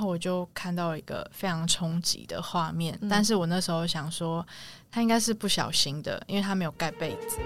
[0.00, 4.44] 后我就看到一个非常冲击的画面，嗯、但是我那时候想说，
[4.90, 7.38] 他应该是不小心的，因为他没有盖被子。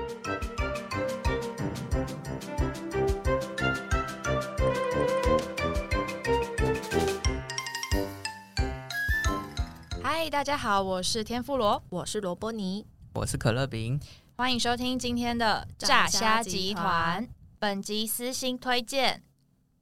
[10.00, 13.98] 嗨，大家好，我是天妇罗，我是萝卜泥，我是可乐饼，
[14.36, 17.28] 欢迎收听今天的炸虾集团。
[17.58, 19.24] 本集私心推荐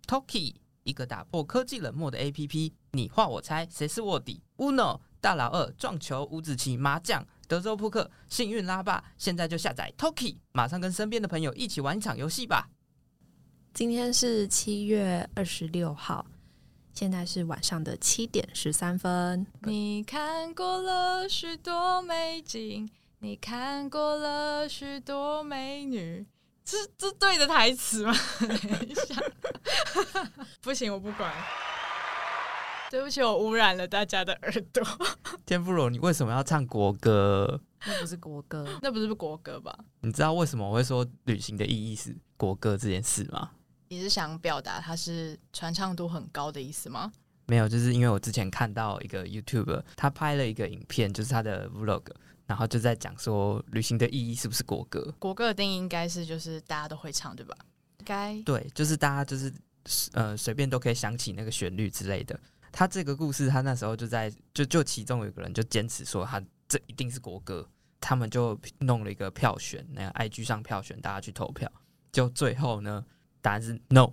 [0.07, 0.62] Toki。
[0.85, 12.69] 一个打破科技冷漠的 APP，你画我猜，谁是卧底？Uno 大老二撞球、五子棋、麻将、德州扑克、幸运拉霸，现在就下载 Toki，马上跟身边的朋友一起玩一场游戏吧。
[13.73, 16.27] 今天是七月二十六号，
[16.92, 19.47] 现在是晚上的七点十三分。
[19.62, 26.27] 你看过了许多美景，你看过了许多美女。
[26.64, 28.14] 这这对的台词吗？
[28.39, 29.17] 等一下，
[30.61, 31.33] 不行，我不管。
[32.91, 34.85] 对不起，我污染了大家的耳朵。
[35.47, 37.59] 天妇罗，你为什么要唱国歌？
[37.87, 39.77] 那不是国歌，那不是国歌吧？
[40.03, 43.53] 你知道为什么我会说旅行的意义是国歌这件事吗？
[43.89, 47.11] 你是想表达它是传唱度很高的意思吗？
[47.47, 52.03] 没有，就是因为我之前看到一个 YouTuber，他拍了一个影片，就是他的 Vlog。
[52.47, 55.14] 然后就在讲说，旅行的意义是不是国歌？
[55.19, 57.57] 国歌的定义应该是就是大家都会唱，对吧？
[58.05, 59.53] 该对，就是大家就是
[60.12, 62.39] 呃随便都可以想起那个旋律之类的。
[62.70, 67.69] 他这个故事，他那时候就在就就其中有一个人就坚持说他这一定是国歌，
[68.00, 71.70] 他们就弄了一个票选，那个 IG 上票选，大家去投票，
[72.11, 73.05] 就最后呢
[73.41, 74.12] 答案是 No，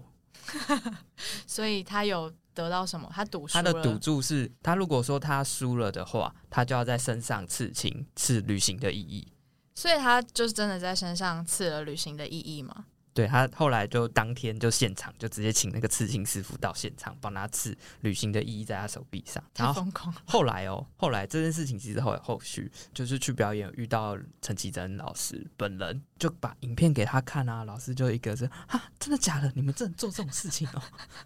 [1.45, 2.33] 所以他有。
[2.51, 3.09] 得到什么？
[3.13, 3.47] 他赌。
[3.47, 9.31] 他的赌注是他如果说他输了的话，他就要在身上刺青，刺旅行的意义。
[9.75, 12.87] 所以他就是真的在身上刺了旅行的意义吗？
[13.19, 19.43] 对，他后来就当天就现场就直接请那个刺青师傅到现场帮他刺旅行的意义在他手臂上。
[19.53, 20.21] 太疯狂了。
[20.25, 29.51] 后来哦，后来这件事情其实后来后续就是去表演遇到陈绮贞老师本人，就把影片给他看啊，老师就一个是啊，真的假的？
[29.53, 30.81] 你们真的做这种事情哦？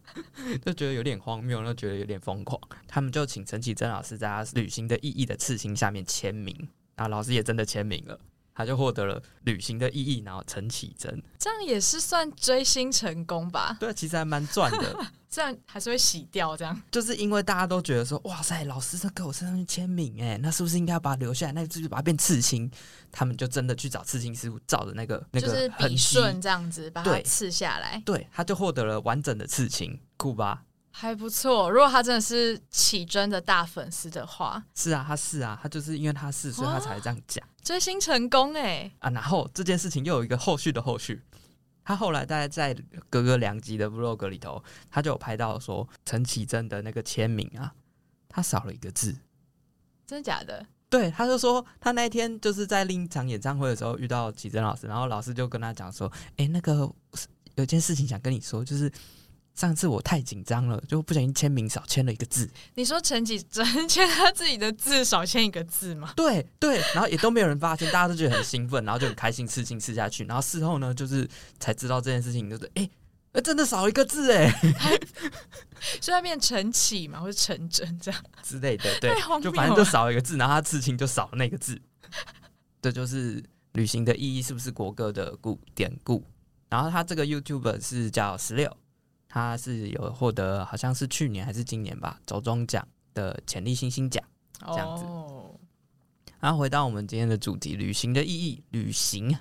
[0.66, 2.59] 就觉得有点荒谬，又觉得有点疯狂。
[2.88, 6.56] 他们就请陈绮贞老师在他旅行的意义的刺青下面签名，
[6.95, 8.19] 然后老师也真的签名了。
[8.56, 13.78] 他就获得了旅行的意义，然后陈绮贞，这样也是算追星成功吧？
[13.80, 14.97] 对，其实还蛮赚的。
[15.34, 21.52] 这样还是会洗掉，这样就是因为大家都觉得说，哇塞，老师在给我身上去签名，哎，那是不是应该要把它留下来？
[21.53, 22.69] 那是不是把它变刺青？
[23.12, 28.00] 他们就真的去找刺青师傅照的那个那个就是笔顺这样子把它刺下来。
[28.06, 30.62] 对，对，他就获得了完整的刺青，酷吧？
[30.96, 31.72] 还不错。
[31.72, 37.44] 如果他真的是启真的大粉丝的话，是啊，他是啊，他就是因为他是，所以他才这样讲。
[37.64, 39.09] 追星成功哎啊！
[39.09, 41.22] 然后这件事情又有一个后续的后续。
[41.84, 42.76] 他后来大概在
[43.09, 47.74] 隔个两集的 vlog 里头，他就有拍到说陈綺贞的那个签名啊，
[48.30, 49.16] 他少了一个字。
[50.06, 50.64] 真的假的？
[50.90, 56.88] 对，他就说他那一天就是在另一场演唱会的时候遇到启真老师，然后老师就跟他讲说：“哎，那个
[57.56, 58.92] 有件事情想跟你说，就是。”
[59.56, 62.50] 上次我太紧张了，就不小心签名少签了一个字。
[62.74, 66.12] 你说陈綺贞签他自己的字少签一个字吗？
[66.16, 70.25] 对对，然后也都没有人发现，大家都觉得很兴奋，然后就很开心刺青刺下去。
[70.25, 72.90] 然后事后呢，就是才知道这件事情，就是哎，
[73.44, 74.50] 真的少一个字哎，
[76.02, 81.80] 所以他变陈启嘛，或者陈真这样之类的，对，就反正就少一个字，然后他刺青就少了那个字。
[82.81, 83.44] 这就是
[83.74, 86.25] 旅行的意义，是不是国歌的故典故？
[86.69, 88.75] 然后他这个 YouTuber 是叫十六。
[89.33, 94.23] 他是有获得，好像是去年还是今年吧，走中奖的潜力新星奖
[94.59, 95.03] 这样子。
[95.05, 95.55] Oh.
[96.39, 98.63] 然后回到我们今天的主题，旅行的意义。
[98.69, 99.35] 旅行，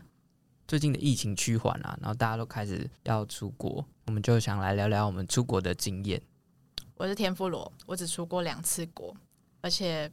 [0.66, 6.22] 最近的疫情趋缓了，然后大家都开始要出国，我们就想来聊聊我们出国的经验。
[6.94, 9.14] 我是天妇罗，我只出过两次国，
[9.60, 10.10] 而且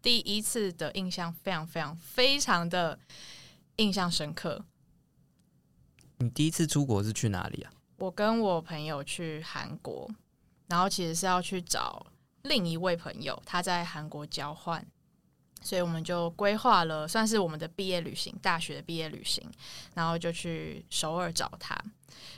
[0.00, 2.96] 第一次的印象非常非常非常的
[3.74, 4.64] 印象深刻。
[6.18, 7.72] 你第一次出国是去哪里啊？
[8.00, 10.10] 我跟我朋友去韩国，
[10.68, 12.04] 然后其实是要去找
[12.42, 14.84] 另一位朋友，他在韩国交换，
[15.60, 19.46] 所以我们就规划了算是我们的毕业旅行，大学的毕业旅行，
[19.94, 21.78] 然后就去首尔找他。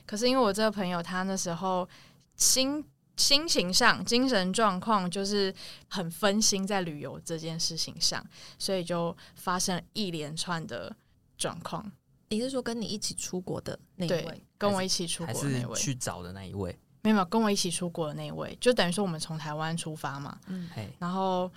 [0.05, 1.89] 可是因为我这个朋友他那时候
[2.35, 2.85] 心
[3.17, 5.55] 心情上、精神状况就是
[5.89, 8.27] 很分心在旅游这件事情上，
[8.59, 10.93] 所以就发生了一连串的
[11.39, 11.93] 状况。
[12.33, 14.43] 你是说跟你一起出国的那一位？
[14.57, 15.79] 跟我一起出国的那位？
[15.79, 16.75] 去找的那一位？
[17.03, 20.39] 没有没有，跟我一起出国的那一位，就等于说我们从台湾出发嘛。
[20.47, 21.51] 嗯，然后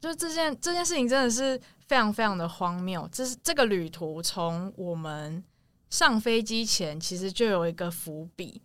[0.00, 3.08] 就这件这件事情真的是非常非常的荒谬。
[3.10, 5.42] 这是这个旅途从我们
[5.90, 8.60] 上飞机前，其实就有一个伏笔，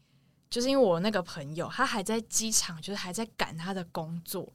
[0.49, 4.51] 就是因为我那个朋友他还在机场，就是还在赶他的工作，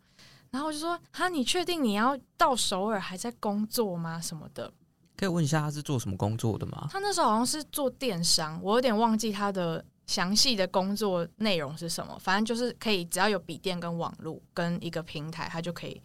[0.50, 4.20] 然后我就说：“哈，你确定你要到首尔还在工作吗？
[4.20, 4.72] 什么的？”
[5.16, 6.88] 可以问一下他是做什么工作的吗？
[6.90, 12.18] 他那时候好像是做电商，我有点忘记他的详细的工作内容是什么。
[12.18, 16.02] 反正就是可以只要有笔电跟网络跟一个平台，他就可以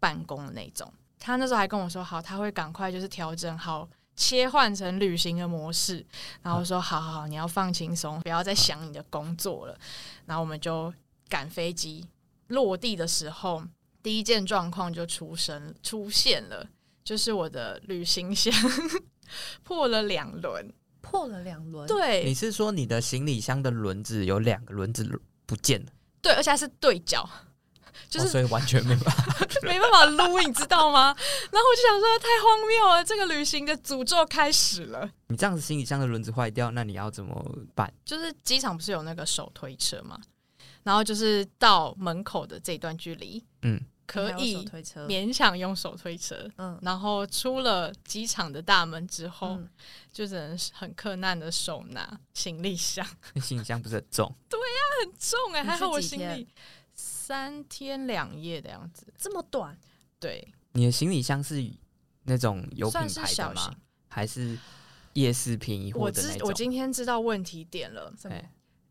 [0.00, 0.90] 办公的那种。
[1.18, 3.86] 他那时候还跟我说好，他会赶快就是调整好，
[4.16, 6.04] 切换成旅行的模式。
[6.42, 9.78] 然后说好好好，你要放轻松，不要再想你的工作了。
[10.24, 10.92] 然后我们就
[11.28, 12.06] 赶飞机
[12.46, 13.62] 落地的时候，
[14.02, 16.66] 第一件状况就出生出现了。
[17.08, 18.52] 就是我的旅行箱
[19.62, 20.70] 破了两轮，
[21.00, 21.86] 破了两轮。
[21.86, 25.10] 对，你是说你的行李箱的轮子有两个轮子
[25.46, 25.92] 不见了？
[26.20, 27.26] 对，而且还是对角，
[28.10, 31.16] 就是、哦、所以完全没办法，没办法撸，你知道吗？
[31.50, 35.10] 然后我就想说，太荒谬了，这个旅行的诅咒开始了。
[35.28, 37.42] 你这样子行李箱的轮子坏掉，那你要怎么
[37.74, 37.90] 办？
[38.04, 40.20] 就是机场不是有那个手推车吗？
[40.82, 43.80] 然后就是到门口的这段距离，嗯。
[44.08, 44.64] 可以
[45.06, 49.68] 勉强用手推车，嗯，然后出了机场的大门之后，嗯、
[50.10, 53.06] 就只能很困难的手拿行李箱。
[53.36, 54.34] 行李箱不是很重？
[54.48, 56.48] 对呀、啊，很重哎、欸，还好我行李
[56.94, 59.78] 三天两夜的样子，这么短？
[60.18, 61.62] 对，你的行李箱是
[62.22, 63.74] 那种有品牌的吗？
[64.08, 64.58] 还是
[65.12, 66.48] 夜市便宜货的那种？
[66.48, 68.10] 我今天知道问题点了。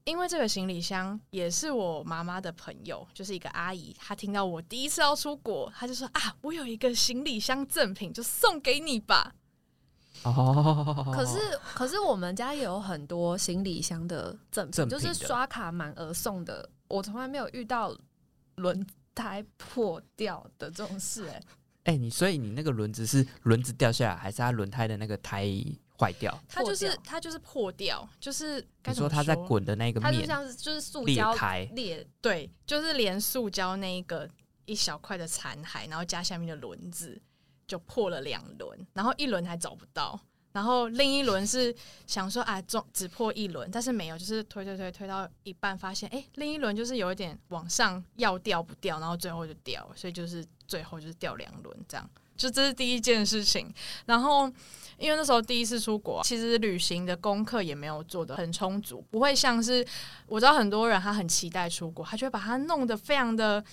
[0.08, 3.94] 因为这个行李箱也是我妈妈的朋友，就是一个阿姨。
[4.00, 9.36] 她听到我第一次要出国，她就说：“啊，我有一个行李箱赠品，就送给你吧。”
[10.24, 16.70] 哦， 可是可是我们家也有很多行李箱的赠品，就是刷卡满额送的。
[16.88, 17.94] 我从来没有遇到
[18.56, 21.34] 轮胎破掉的这种事、欸。
[21.84, 25.46] 哎，哎，你所以你那个轮子是轮子掉下来，还是它轮胎的那个胎？
[26.00, 34.30] 坏掉，它就是它就是破掉，就是你说它在滚的那个面，它就像是就是塑胶开裂，对，就是连塑胶那一个
[34.66, 37.20] 一小块的残骸，然后加下面的轮子
[37.66, 40.20] 就破了两轮，然后一轮还找不到，
[40.52, 52.08] 然后另一轮是想说啊，总只破一轮，但是没有，就是推推推推到一半，发现哎、欸，另一轮就是有一点往上要掉不掉，然后最后就掉，所以就是最后就是掉两轮这样。
[52.36, 53.74] 就这是第一件事情，
[54.06, 54.48] 然后
[54.98, 59.86] 因为那时候第一次出国，其实旅行的功课也没有做的很充足，不会像是
[60.28, 63.64] 我知道很多人他很期待出国，他就会把它弄得非常的，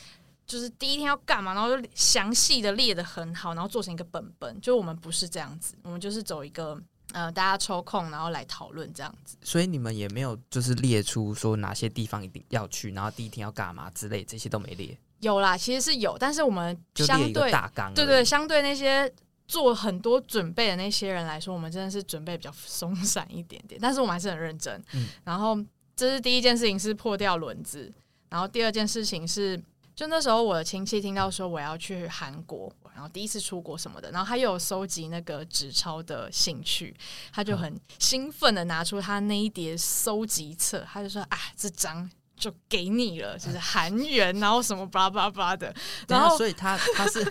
[0.47, 4.61] 就是第一天要干嘛，然后就详细的列的很好，然后做成一个本本。
[4.61, 6.79] 就我们不是这样子，我们就是走一个
[7.13, 9.37] 呃大家抽空然后来讨论这样子。
[9.43, 14.99] 所以你们也没有就是列出说哪些地方一定要去，然后第一天要干嘛之类，这些都没列。
[15.21, 19.11] 有啦，其实是有，但是我们相对大纲，对对，相对那些
[19.47, 24.83] 做很多准备的那些人来说，我们真的是准备比较松散一点点，但是我们还是很认真。
[24.95, 25.57] 嗯，然后
[25.95, 27.93] 这是第一件事情是破掉轮子，
[28.31, 29.61] 然后第二件事情是，
[29.95, 36.95] 就那时候我的亲戚听到说我要去韩国，然后第一次出国什么的，然后他又有收集那个纸钞的兴趣，
[37.33, 42.11] 他就很兴奋的拿出他那一叠收集册，他就说啊，这张。
[42.37, 45.73] 就给你了，就是韩元，然后什么巴拉巴拉的，
[46.09, 47.25] 然后所以他他是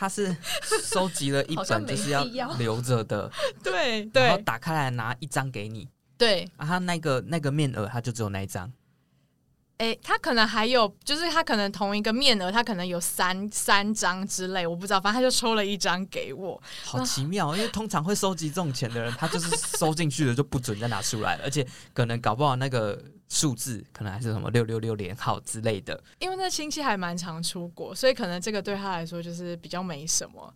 [0.00, 0.34] 他是
[0.82, 2.24] 收集了一本就是要
[2.58, 3.30] 留着的，
[3.62, 5.86] 对 对，然后打开来拿一张给你，
[6.16, 8.72] 对，然后他那个那个面额他就只有那一张。
[9.80, 30.52] 哎、欸，他可能还有，就是他可能同一个面额，他可能有三三张之类，我不知道，反正他就抽了一张给我，好奇妙，因为通常会收集这种钱的人，他就是收进去了就不准再拿出来了，而且可能搞不好那个数字可能还是什么六六六连号之类的，因为那亲戚还蛮常出国，所以可能这个对他来说就是比较没什么。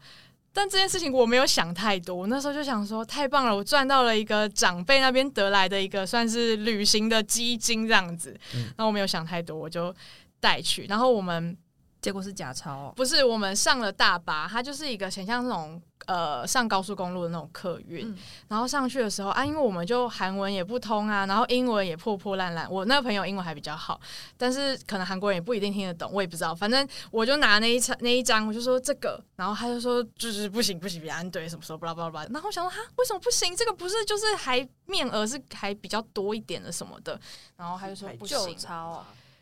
[0.57, 8.39] 但这件事情我没有想太多，我那时候就想说太棒了，我赚到了一个长辈那边得来的一个算是旅行的基金这样子。
[8.55, 9.93] 嗯，那我没有想太多，我就
[10.39, 10.87] 带去。
[10.89, 11.57] 然后我们
[12.05, 15.81] 结果是假钞哦，不是，我们上了大巴，它就是一个很像那种。
[16.07, 18.19] 呃，上高速公路的那种客运，嗯，
[18.49, 22.71] 然后上去的时候啊，因为我们就韩文也不通啊，然后英文也破破烂烂。
[22.71, 23.99] 我那个朋友英文还比较好，
[24.37, 26.55] 但是可能韩国人也不一定听得懂，我也不知道。
[26.55, 32.29] 反正我就拿那一张 那一张，我就说这个，然后他就说就是不行不行，别安对什么时候巴拉巴拉巴拉。
[32.31, 33.57] 然后我想说哈，为什么不行？
[33.57, 37.19] 这个不是就是还面额是还比较多一点的什么的？
[37.57, 38.55] 然后他就说不行。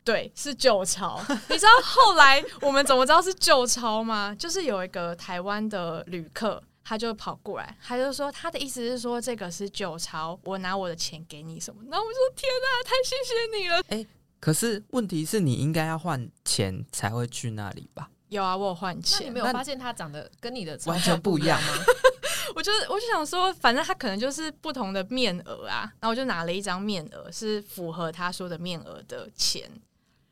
[0.04, 1.20] 对，是旧钞。
[1.48, 4.34] 你知道后来我们怎么知道是旧钞吗？
[4.38, 11.80] 就是有一个台湾的旅客，他就跑过来，他就说他的意思是说这个是旧钞，我拿我的钱给你什么？
[11.90, 13.82] 然后我说天哪，太谢谢你了。
[13.88, 14.06] 哎，
[14.40, 18.10] 可是问题是你应该要换钱才会去那里吧？
[18.28, 19.18] 有啊，我有换钱。
[19.20, 21.68] 那你没有发现他长得跟你的完全不一样吗？
[22.56, 29.70] 我就我就想说，反正他可能就是不同的面额啊，然后我就拿了一张面额，是符合他说的面额的钱。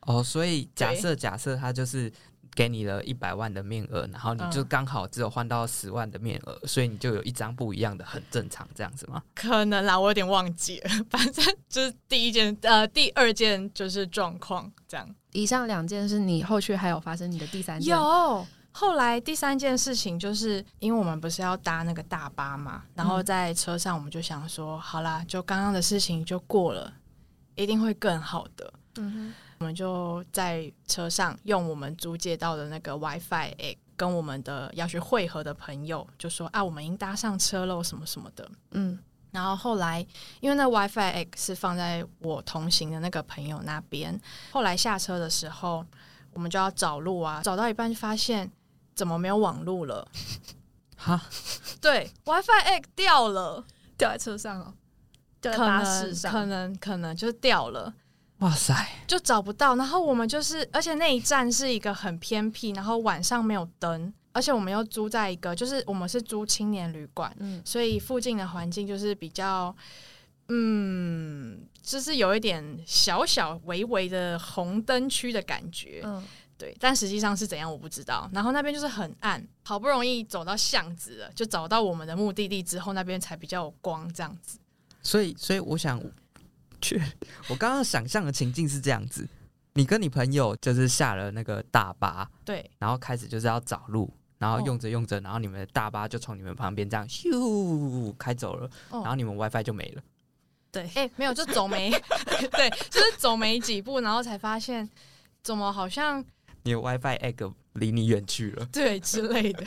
[0.02, 2.12] 哦，所以假设假设他就是。
[2.56, 9.22] 给你了一百万的面额，然后你就刚好只有换到十万的面额，嗯，所以你就有一张不一样的，很正常，这样子吗？
[9.36, 10.90] 可能啦，我有点忘记了。
[11.08, 15.08] 反正就是第一件，呃，第二件就是状况这样。
[15.30, 17.96] 以上两件是你后续还有发生你的第三件？
[17.96, 26.92] 有，后来第三件事情就是因为我们不是要搭那个大巴嘛，然后在车上我们就想说，嗯、好啦，就刚刚的事情就过了，
[27.54, 28.74] 一定会更好的。
[28.96, 29.34] 嗯哼。
[29.60, 38.50] 我们就在车上用我们租借到的那个 WiFi，跟我们的要去汇合的朋友就说啊，我们已经搭上车了，什么什么的。
[38.70, 38.98] 嗯，
[39.30, 40.04] 然后后来
[40.40, 44.18] 因为那 WiFi 是放在我同行的那个朋友那边，
[44.50, 45.84] 后来下车的时候，
[46.32, 48.50] 我们就要找路啊，找到一半就发现
[48.94, 50.08] 怎么没有网路了？
[50.96, 51.20] 哈，
[51.82, 53.62] 对，WiFi 掉了，
[53.98, 54.72] 掉在车上哦，
[55.38, 57.92] 掉在巴士上，可能可能就掉了。
[58.40, 58.74] 哇塞，
[59.06, 59.76] 就找不到。
[59.76, 69.76] 然后我们就是，而且那一站是一个很偏僻，然后晚上没有灯，而且我们又租在一个，就是我们是租青年旅馆，嗯，所以附近的环境就是比较，
[70.48, 76.24] 嗯，就是有一点小小微微的红灯区的感觉，嗯，
[76.56, 76.74] 对。
[76.80, 78.26] 但实际上是怎样我不知道。
[78.32, 84.58] 然后那边就是很暗，好不容易走到巷子了，就找到我们的目的地之后，那边才比较有光，这样子。
[85.02, 86.02] 所以，所以我想。
[86.80, 87.00] 去，
[87.48, 89.28] 我刚刚想象的情境是这样子：
[89.74, 100.02] 你跟你朋友就是下了那个大巴，对，然后开始就是要找路，然后用着用着，然后你们的大巴就从你们旁边这样咻开走了，然后你们 WiFi 就没了。
[100.72, 101.90] 对，哎、欸，没有，就走没，
[102.52, 104.88] 对，就是走没几步，然后才发现
[105.42, 106.24] 怎么好像
[106.62, 109.64] 你的 WiFi egg 离你远去了，对之类的。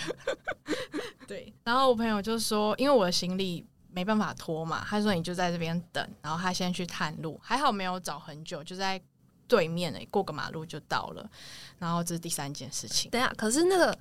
[1.28, 3.66] 对，然后我朋友就说，因为我的行李。
[3.94, 9.00] 没办法拖嘛，他说你就在这边等，然后他先去探路，还好没有找很久，就在
[9.48, 11.30] 对面诶，过个马路就到了。
[11.78, 13.12] 然后这是第三件事情。
[13.12, 13.98] 等下，可是那个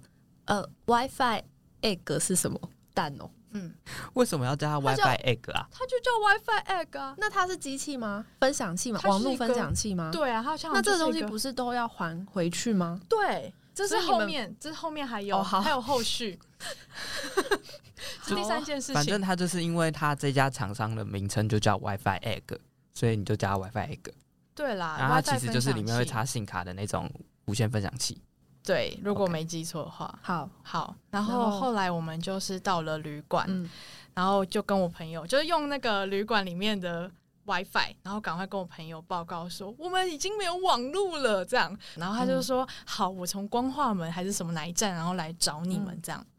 [0.47, 1.43] 呃，WiFi
[1.83, 2.59] egg 是什么
[2.95, 3.29] 蛋哦？
[3.51, 3.71] 嗯，
[4.15, 5.69] 为什么要叫它 WiFi egg 啊？
[5.71, 7.15] 它就叫 WiFi egg 啊？
[7.19, 8.25] 那它是机器吗？
[8.41, 8.99] 分享器吗？
[9.05, 10.11] 网络分享器吗？
[10.11, 12.99] 对啊，它好像那这个东西不是都要还回去吗？
[13.09, 13.53] 对。
[13.75, 16.39] 这是后面，这是后面还有、哦、还有后续，
[18.25, 18.95] 是第三件事情。
[18.95, 22.59] 反正他就是因为他这家厂商的名称就叫 WiFi Egg，
[22.95, 24.13] 所以你就加 WiFi Egg。
[24.55, 27.11] 对啦，然后它其实就是里面会插 SIM 卡的那种
[27.47, 28.21] 无线分享器。
[28.63, 30.07] 对，如果没记错的话。
[30.23, 30.27] Okay.
[30.27, 30.97] 好，好。
[31.11, 33.69] 然后后来我们就是到了旅馆、嗯，
[34.15, 37.11] 然后就跟我朋友就是用那个旅馆里面的。
[37.45, 46.32] WiFi，然后赶快跟我朋友报告说我们已经没有网路了，这样，然后他就说、嗯、好，我从光化门还是什么哪一站，然后来找你们这样，嗯、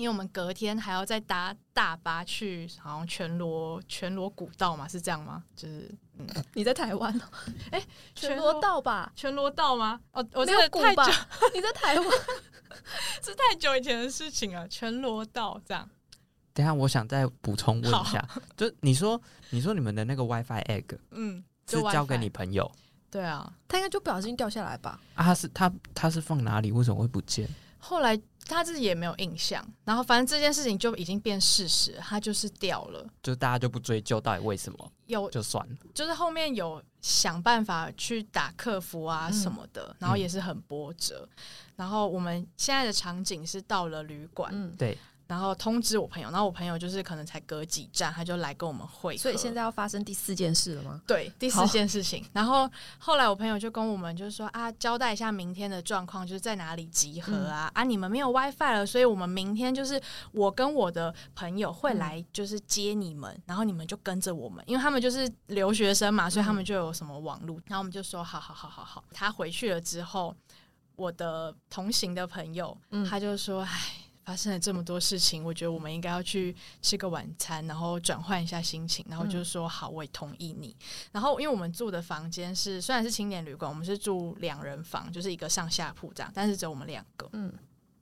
[0.00, 5.44] 因为我们隔天还要再搭大巴去，好像全罗全罗古道嘛，是这样吗？
[5.54, 7.12] 就是，嗯， 你在台湾？
[7.70, 9.12] 哎、欸，全罗道吧？
[9.14, 10.00] 全罗道吗？
[10.12, 11.02] 哦，我这个太久，
[11.54, 12.08] 你在台湾？
[13.22, 15.86] 是太久以前的事情了，全罗道这样。
[16.54, 18.26] 等下，我想再补充问一下，
[18.56, 22.70] 就你说，你说你们的那个 WiFi egg，嗯，是交给你朋友？
[23.10, 24.98] 对啊，他应该就不小心掉下来吧？
[25.14, 26.72] 啊，他是他他是放哪里？
[26.72, 27.46] 为什么会不见？
[27.78, 28.18] 后来
[28.54, 41.42] 他自己也没有印象，然后反正这件事情就已经变事实，他就是掉了，就大家就不追究到底为什么，有就算了，就是后面有想办法去打客服啊什么的，嗯、然后也是很波折、嗯。
[41.76, 44.96] 然后我们现在的场景是到了旅馆，嗯，对。
[45.30, 49.16] 然后通知我朋友，然后我朋友就是可能才隔几站，他就来跟我们会。
[49.16, 51.00] 所以现在要发生第四件事了吗？
[51.06, 52.26] 对，第四件事情。
[52.32, 52.68] 然后
[52.98, 57.70] 后来我朋友就跟我们就是说啊，交代一下明天的状况，就是在哪里集合啊？
[57.74, 67.56] 嗯、啊，你们没有 WiFi 了，所以我们明天就是我跟我的朋友会来，就是接你们、嗯，然后你们就跟着我们，因为他们就是留学生嘛，所以他们就有什么网络。
[67.66, 69.04] 然后我们就说好好好好好。
[69.12, 70.34] 他回去了之后，
[70.96, 73.78] 我的同行的朋友、嗯、他就说，哎。
[74.30, 79.04] 发生了这么多事情，我觉得我们应该要去吃个晚餐，然后转换一下心情。
[79.08, 80.76] 然后就说好，我也同意你。
[81.10, 87.28] 然后因为我们住的房间是虽然是青年旅馆，我们是住两人房，就是一个上下铺这样，但是只有我们两个。
[87.32, 87.52] 嗯，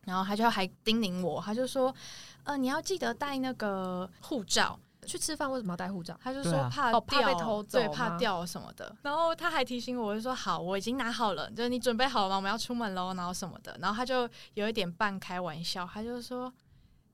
[0.04, 1.94] 然后他就还叮咛我，他就说，
[2.42, 4.78] 呃，你要记得带那个护照。
[5.08, 6.14] 去吃饭为什么要带护照？
[6.22, 8.94] 他就说怕哦、怕被偷走，对，怕掉什么的。
[9.02, 12.36] 然后他还提醒我，我就说好，我已经拿好了，就是你准备好了吗？
[12.36, 13.76] 我们要出门喽，然后什么的。
[13.80, 16.52] 然后他就有一点半开玩笑，他就说：“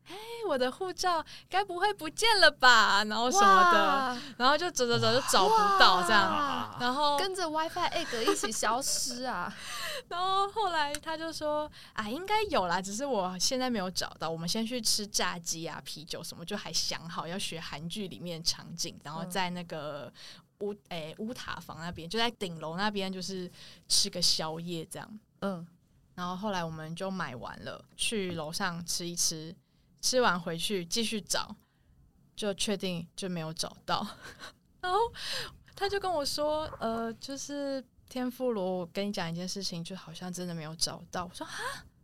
[0.06, 0.14] 哎，
[0.48, 9.52] 我的护照该不会不见了吧？”然后什么的，然后就走走走就找不到这样，然后跟着 WiFi egg 一起消失啊。
[10.08, 14.28] 然后后来他就说啊，应该有啦，只是我现在没有找到。
[14.28, 20.12] 我们先去吃炸鸡啊，啤酒什么，就还想好要学韩剧里面场景，然后在那个
[20.60, 23.50] 乌诶乌塔房那边，就在顶楼那边，就是
[23.88, 25.20] 吃个宵夜这样。
[25.40, 25.66] 嗯，
[26.14, 29.54] 然后后来我们就买完了，去楼上吃一吃，
[30.04, 31.56] 吃完回去继续找，
[32.36, 34.06] 就确定就没有找到。
[34.82, 34.98] 然后
[35.74, 37.82] 他就跟我说，呃，就是。
[38.06, 41.24] 天妇罗，我跟你讲一件事情，就好像真的没有找到。
[41.24, 41.52] 我说啊，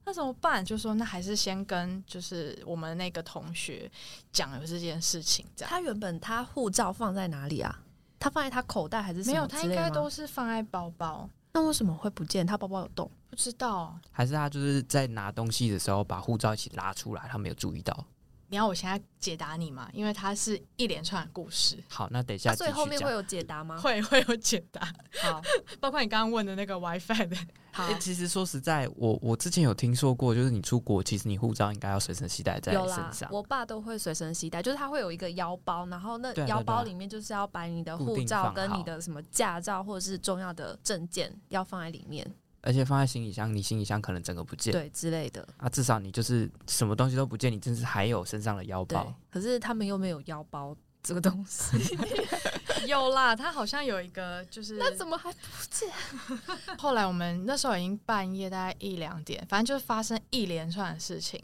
[0.05, 0.65] 那怎么办？
[0.65, 3.89] 就说那还是先跟就是我们那个同学
[4.33, 5.47] 讲有这件事情。
[5.55, 7.83] 这样，他原本他护照放在哪里啊？
[8.19, 9.23] 他放在他口袋还是？
[9.25, 9.47] 没有？
[9.47, 11.29] 他应该都是放在包包。
[11.53, 12.47] 那为什么会不见？
[12.47, 13.11] 他包包有洞？
[13.29, 13.99] 不知道。
[14.13, 18.05] 还是他就是在拿东西的时候把护照一起拉出来，他没有注意到。
[18.51, 19.89] 你要我现在解答你吗？
[19.93, 21.79] 因为它是一连串的故事。
[21.89, 22.53] 好，那等一下。
[22.53, 23.79] 所以后面会有解答吗？
[23.79, 24.83] 会会有解答。
[25.23, 25.41] 好，
[25.79, 27.37] 包括你刚刚问的那个 WiFi 的。
[27.71, 33.29] 好，欸、其实说实在，我我之前有听说过，就是你出国，其实你护照应该要随身携带在身上。
[33.31, 42.29] 我爸都会随身携带，就是他会有一个腰包，然后那腰包里面就是要把你的护照跟你的什么驾照或者是重要的证件要放在里面。
[42.63, 45.69] 而且放在行李箱，你行李箱可能整个不见，对之类的啊。
[45.69, 49.13] 至少你就是什么东西都不见，你真是还有身上的腰包。
[49.31, 51.97] 可是他们又没有腰包这个东西，
[52.87, 55.39] 有啦，他好像有一个，就是那怎么还不
[55.71, 55.89] 见？
[56.79, 61.43] 后来我们那时候已经半夜大概一两点，反正就是发生一连串的事情。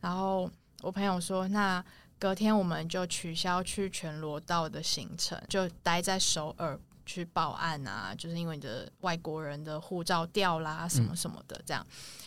[0.00, 0.50] 然后
[0.82, 1.84] 我朋友说，那
[2.18, 6.78] 隔天我们就取消去全罗道的行程，就待在首尔。
[7.06, 11.86] 去报案啊，就是因为你的外国人的护照掉啦，什么什么的，这样。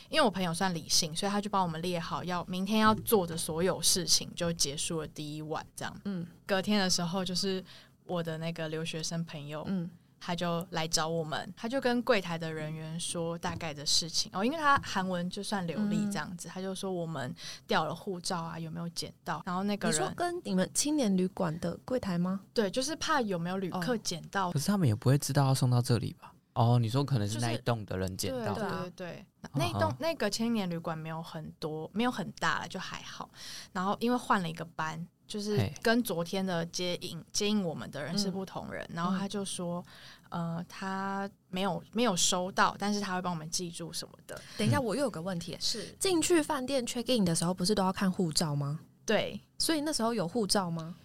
[0.09, 6.01] 因为我朋友算理性，所以他就帮我们列好要明天要做的所有事情，就结束了第一晚，这样。
[6.05, 7.63] 嗯，隔天的时候，就是
[8.05, 9.87] 我的那个留学生朋友，嗯。
[10.19, 17.33] 他就来找我们，他就跟柜台的人员说大概的事情哦，因为他韩文就算流利这样子，嗯、他就说我们
[17.65, 19.41] 掉了护照啊，有没有捡到？
[19.45, 22.41] 然后那个人说跟你们青年旅馆的柜台吗？
[22.53, 24.51] 对，就是怕有没有旅客捡到。
[24.51, 26.33] 可是他们也不会知道要送到这里吧？
[26.53, 28.69] 哦，你说可能是那一栋的人捡到的。
[28.69, 33.29] 对对对，那一栋那个青年旅馆没有很多，没有很大了，就还好。
[33.71, 35.07] 然后因为换了一个班。
[35.29, 39.85] 就是跟昨天的接应接应我们的人是不同人，嗯、然后他就说，
[40.29, 44.41] 呃，他没有没有收到，但是他会帮我们记住什么的。
[44.57, 48.79] 等一下，我又有个问题，是进去饭店 check in 的时候，不是都要看护照吗？
[49.05, 50.95] 对，所以那时候有护照吗？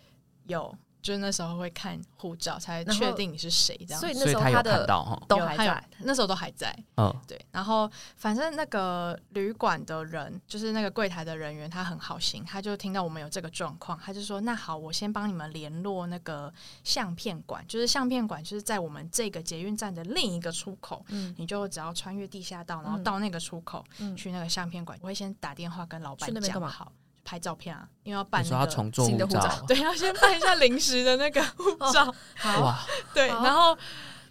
[0.47, 0.75] 有。
[1.05, 4.01] 就是那时候会看护照，才确定你是谁这样。
[4.01, 4.87] 所以那时候他的
[5.29, 6.75] 都还在，那时候都还在。
[6.97, 7.39] 嗯，对。
[7.53, 16.51] 然后反正那个旅馆的人，就是那个柜台的人员，他很好心，他就听到我们有这个状况，他就说：“那好，我先帮你们联络那个
[16.83, 21.05] 相片馆，就是相片馆就是在我们这个捷运站的另一个出口。
[21.11, 24.99] 嗯，你就只要穿越地下道，然后到那个出口，嗯，去那个相片馆。
[25.03, 26.91] 我会先打电话跟老板讲好。”
[27.25, 32.15] 拍照片啊，因为要办要重做新的护照， 对，要先办一下临时的那个护照。
[32.37, 32.79] 好，哇
[33.15, 33.77] 对，然后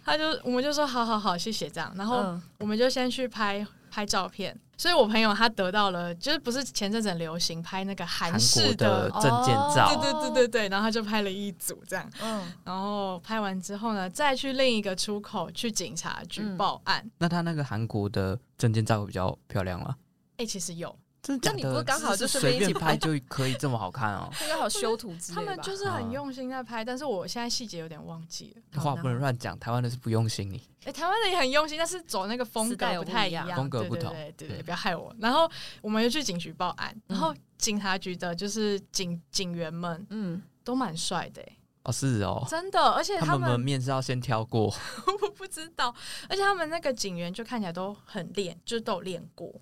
[0.04, 4.58] 他就我们就说好好好，谢谢这样，然后我们就先去拍拍照片。
[4.76, 17.08] 所以我朋友他得到了，就是不是前阵子很流行拍那个韩式的证件照，对对对对对，然后他就拍了一组这样，嗯，然后拍完之后呢，再去另一个出口去警察局报案。
[17.18, 19.94] 那他那个韩国的证件照会比较漂亮吗？
[20.38, 20.94] 哎，其实有。
[21.42, 24.28] 那你不是刚好就是随便拍就可以这么好看哦？
[24.42, 25.40] 应 该好修图之类的。
[25.40, 28.80] 他们就是很用心在拍，但是我现在细节有点忘记了。
[28.80, 30.62] 话不能乱讲，台湾的是不用心你。
[30.84, 34.12] 哎，台湾的也很用心，但是走那个风格不太一样，风格不同。
[34.12, 35.14] 对对对，不要害我。
[35.18, 41.42] 然后我们又去警局报案，然后警察局的就是警警员们，嗯，都蛮帅的。
[41.84, 44.74] 哦，是哦，真的，而且他们门面是要先挑过，
[45.22, 45.94] 我不知道。
[46.28, 49.54] 而且他们那个警员就看起来都很练，就是都有练过，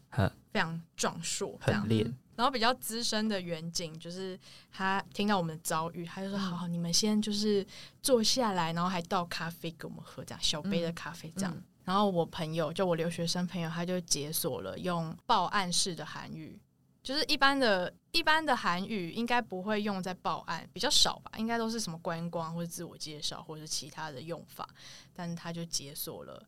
[0.52, 2.12] 非常壮硕，很练。
[2.34, 4.38] 然后比较资深的员警，就是
[4.70, 7.64] 他听到我们的遭遇，他就说：“好好，你们先就是
[8.00, 11.52] 坐下来，然后还倒咖啡给我们喝，这样小杯的咖啡这样。
[11.54, 16.58] 嗯”然后我朋友，就我留学生朋友，他就解锁了用报案式的韩语，
[17.02, 21.32] 就是一般的、一般的韩语应该不会用在报案，比较少吧？
[21.36, 24.68] 应该都是什么观光或者自我介绍或者是其他的用法，
[25.12, 26.42] 但是他就解锁了。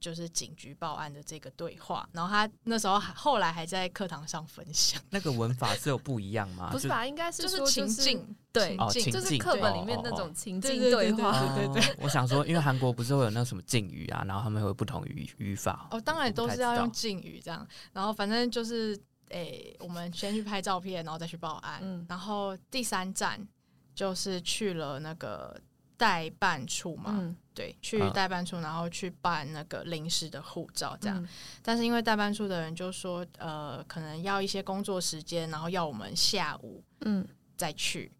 [0.00, 5.02] 就是警局报案的这个对话，然后他那时候还后来还在课堂上分享。
[5.10, 6.68] 那个文法是有不一样吗？
[6.70, 7.04] 不是吧？
[7.04, 8.76] 应该是就是情境，对，
[9.10, 11.32] 就是课本里面那种情境对话。
[11.56, 15.88] 对对对，我想说，因为韩国不是会有那什么敬语啊，然后他们会有不同语语法。
[15.90, 17.66] 哦，当然都是要用敬语这样。
[17.92, 18.96] 然后反正就是，
[19.30, 21.80] 诶，我们先去拍照片，然后再去报案。
[21.82, 23.46] 嗯，然后第三站
[23.94, 25.60] 就是去了那个
[25.96, 27.16] 代办处嘛。
[27.18, 31.20] 嗯对，去代办处，然后去办那个临时的护照，这样。
[31.20, 31.28] 嗯、
[31.60, 38.16] 但是因为代办处的人就说，呃，可能要一些工作时间，然后要我们下午嗯再去，嗯、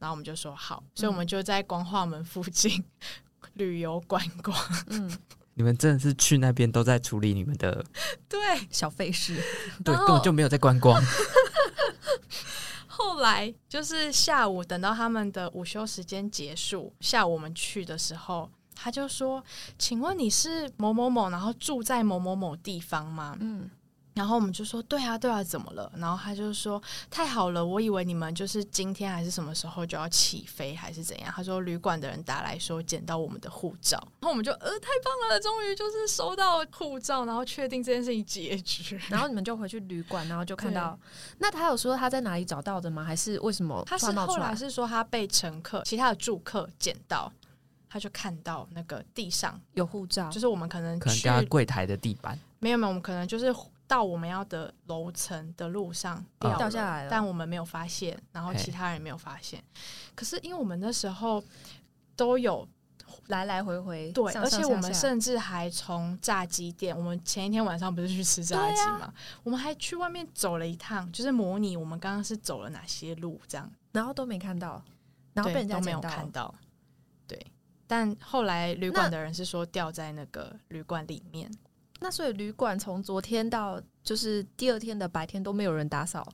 [0.00, 2.84] 然后我们就说好，所以我们就在光化门附近
[3.54, 4.54] 旅游观光。
[4.88, 5.10] 嗯，
[5.54, 7.84] 你们真的是去那边都在处理你们的
[8.28, 8.38] 对
[8.70, 9.34] 小费事，
[9.84, 11.02] 对，根本就没有在观光。
[12.86, 18.50] 后来就是下午等到他们的午休时间结束，下午我们去的时候。
[18.74, 19.44] 他就说
[19.78, 23.70] ：“请问你是某某某，然后住在某某某地方吗？”嗯，
[24.14, 39.00] 然后我们就说：“对啊，对啊，怎么了？”然后他就说：“太好了，我以为你们就是今天还是什么时候就要起飞，还是怎样？”他说：“旅馆的人打来说捡到我们的护照。”然后我们就呃，太棒了，终于就是收到护照，然后确定这件事情结局。
[39.08, 40.98] 然后你们就回去旅馆，然后就看到。
[41.38, 43.02] 那他有说他在哪里找到的吗？
[43.02, 43.82] 还是为什么？
[43.86, 47.32] 他是后来是说他被乘客、其他的住客捡到。
[47.88, 53.54] 他就看到那个地上有护照，就是我们可能可能柜台的地板，没有没有，我们可能就是
[53.92, 59.62] 到我们要的楼层的路上掉，掉下来了，但我们没有发现，然后其他人没有发现。
[60.14, 61.44] 可是因为我们那时候
[62.16, 62.66] 都有
[63.26, 74.82] 来来回回，对，而且我们甚至还从炸鸡店，我们前一天晚上不是去吃炸鸡嘛，我们还去外面走了一趟，就是模拟我们刚刚是走了哪些路这样，然后都没看到，
[75.34, 76.54] 然后被人家都没有看到。
[77.26, 77.46] 对。
[77.86, 81.52] 但后来旅馆的人是说掉在那个旅馆里面，
[82.02, 86.26] 那，所以旅馆从昨天到就是第二天的白天都没有人打扫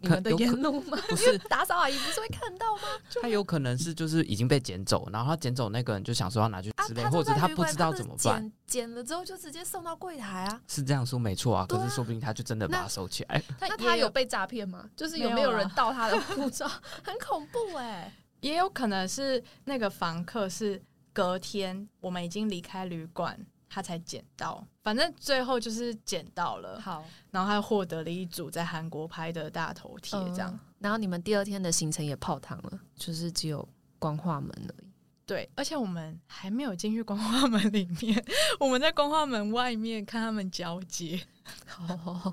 [0.00, 0.96] 你们的沿路吗？
[1.08, 2.82] 不是 打扫阿姨不是会看到吗？
[3.20, 13.42] 他有可能是就是已经被捡走，然后他捡走那个人就想说要拿去之类，啊、或者他不知道怎么办，捡了之后就直接送到柜台啊，是这样说没错啊，可是说不定他就真的把它收起来。
[13.60, 14.88] 那他有被诈骗吗？
[14.94, 16.70] 就是有没有人盗他的护照？
[17.02, 18.12] 很恐怖哎、欸。
[18.40, 20.80] 也有可能是那个房客是
[21.12, 23.36] 隔天我们已经离开旅馆，
[23.68, 24.66] 他才捡到。
[24.82, 26.80] 反正最后就是捡到了。
[26.80, 30.60] 好，然后他获得了一组在韩国拍的大头贴，这样、嗯。
[30.78, 34.88] 然后你们第二天的行程也泡汤了，就是只有光化门而已。
[35.26, 38.24] 对，而且我们还没有进去光化门里面，
[38.58, 41.20] 我们在光化门外面看他们交接。
[41.66, 42.32] 好好好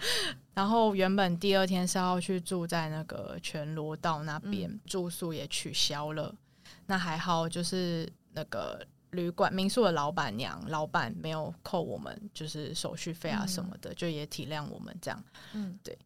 [0.53, 6.33] 然后原本第二天是要去住在那个全罗道那边，嗯、住宿也取消了。
[6.85, 15.23] 那还好，就是那个旅馆民宿的老板娘、老板没有扣我们，就是手续费啊什么的，嗯、就也体谅我们这样。
[15.53, 15.97] 嗯，对。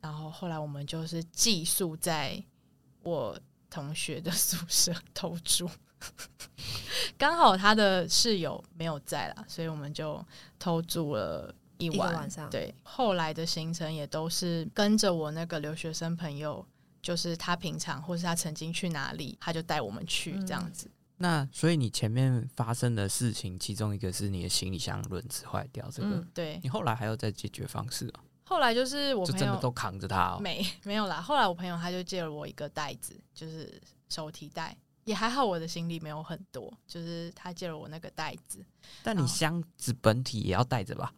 [0.00, 2.40] 然后后来我们就是寄宿在
[3.02, 3.38] 我
[3.70, 5.68] 同学的宿舍偷住。
[7.16, 10.24] 刚好他的室友没有在啦，所以我们就
[10.58, 12.48] 偷住了一晚，一晚上。
[12.50, 16.64] 对，后来的行程也都是跟着我那个留学生朋友，
[17.02, 20.86] 就是他平常或是他曾经去哪里，他就带我们去这样子。
[20.86, 26.60] 嗯、那所以你前面发生的事情，其中一个是你的行李箱轮子坏掉，这个、嗯、对。
[26.62, 28.20] 你后来还有再解决方式啊？
[28.44, 31.20] 后来就是我朋友真的都扛着它、哦，没没有啦。
[31.20, 34.76] 后来我朋友他就借了我一个袋子，就是手提袋。
[35.04, 38.64] 也还好，我的行李没有很多，就是他借了我那个袋子。
[39.04, 41.12] 但你箱子本体也要带着吧？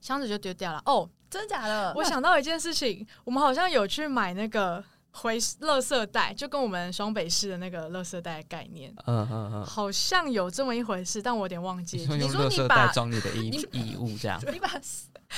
[0.00, 0.82] 箱子就丢掉了。
[0.86, 1.94] 哦，真的假的？
[1.94, 8.94] 我想到一件事情，我们好像有去买那个回垃圾袋，就跟我们双北市的那个垃圾袋的概念。
[9.06, 11.98] 嗯嗯嗯，好像有这么一回事，但我有点忘记。
[11.98, 14.68] 你说你把装你的衣 衣物这样， 你把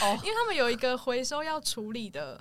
[0.01, 2.39] 哦，因为他们有一个回收要处理的，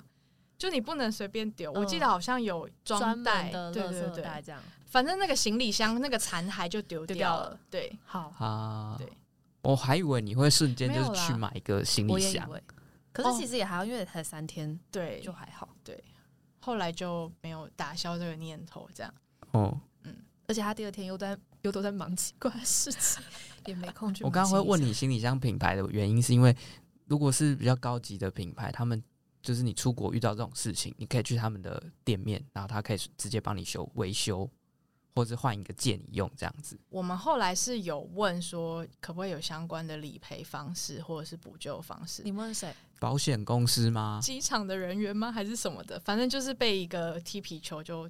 [0.58, 1.72] 就你不能随便丢。
[1.72, 4.60] 我记得好像有装袋的垃圾袋这样。
[4.86, 7.58] 反正那个行李箱那个残骸就丢掉了。
[7.70, 8.96] 对，好啊。
[8.98, 9.08] 对，
[9.62, 12.50] 我还以为你会瞬间就是去买一个行李箱，
[13.12, 15.68] 可是其实也还好，因为才三天，对，就还好。
[16.60, 19.14] 对，后来就没有打消这个念头，这样。
[19.52, 20.14] 哦，嗯，
[20.46, 23.22] 而且他第二天又在又都在忙奇怪的事情，
[23.66, 24.22] 也没空去。
[24.24, 26.56] 我刚刚会问你行李箱品牌的原因，是因为
[27.06, 29.02] 如果是比较高级的品牌，他们
[29.42, 34.48] 就是你出国遇到这种事情，你可以去他们的店面，然后他可以直接帮你修维修。
[35.12, 36.78] 或者换一个借你用这样子。
[36.88, 42.22] 我们后来是有问说，可不可以有相关的理赔方式或者是补救方式？
[42.22, 42.72] 你问谁？
[43.00, 44.20] 保险公司吗？
[44.22, 45.32] 机场的人员吗？
[45.32, 45.98] 还是什么的？
[45.98, 48.08] 反正就是被一个踢皮球就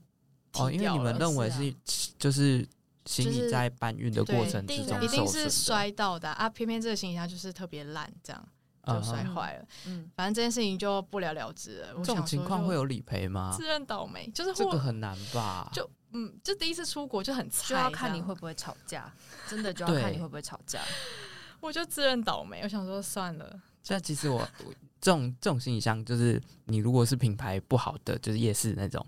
[0.53, 1.75] 踢哦，因为你们认为是
[2.19, 2.69] 就是
[3.07, 8.49] 行李在搬运的过程之中、就是、一定是摔到的啊，偏偏这个行李箱就是特别烂，这样
[8.85, 9.65] 就摔坏了。
[9.87, 11.95] 嗯，反正这件事情就不了了之了。
[12.05, 13.55] 这种情况会有理赔吗？
[13.57, 15.71] 自认倒霉，就是这个很难吧？
[15.73, 15.89] 就。
[16.13, 19.09] 嗯，就第一次出国就很菜，就要看你会不会吵架，
[19.49, 20.81] 真的就要看你会不会吵架。
[21.61, 23.63] 我就自认倒霉，我想说算了。
[23.87, 29.05] 但其实我，我这种这种行李箱，就是你如果是品牌不好的，就是夜市那种，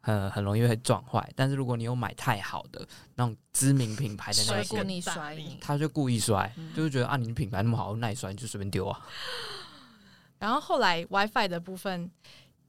[0.00, 1.30] 很很容易会撞坏。
[1.36, 9.06] 但是如果你有买太好的那种知名品牌的那个，你摔你，他就故意摔，嗯、就是觉得啊，你的品牌那么好，耐摔，你就随便丢啊。
[10.40, 12.10] 然后后来 WiFi 的部分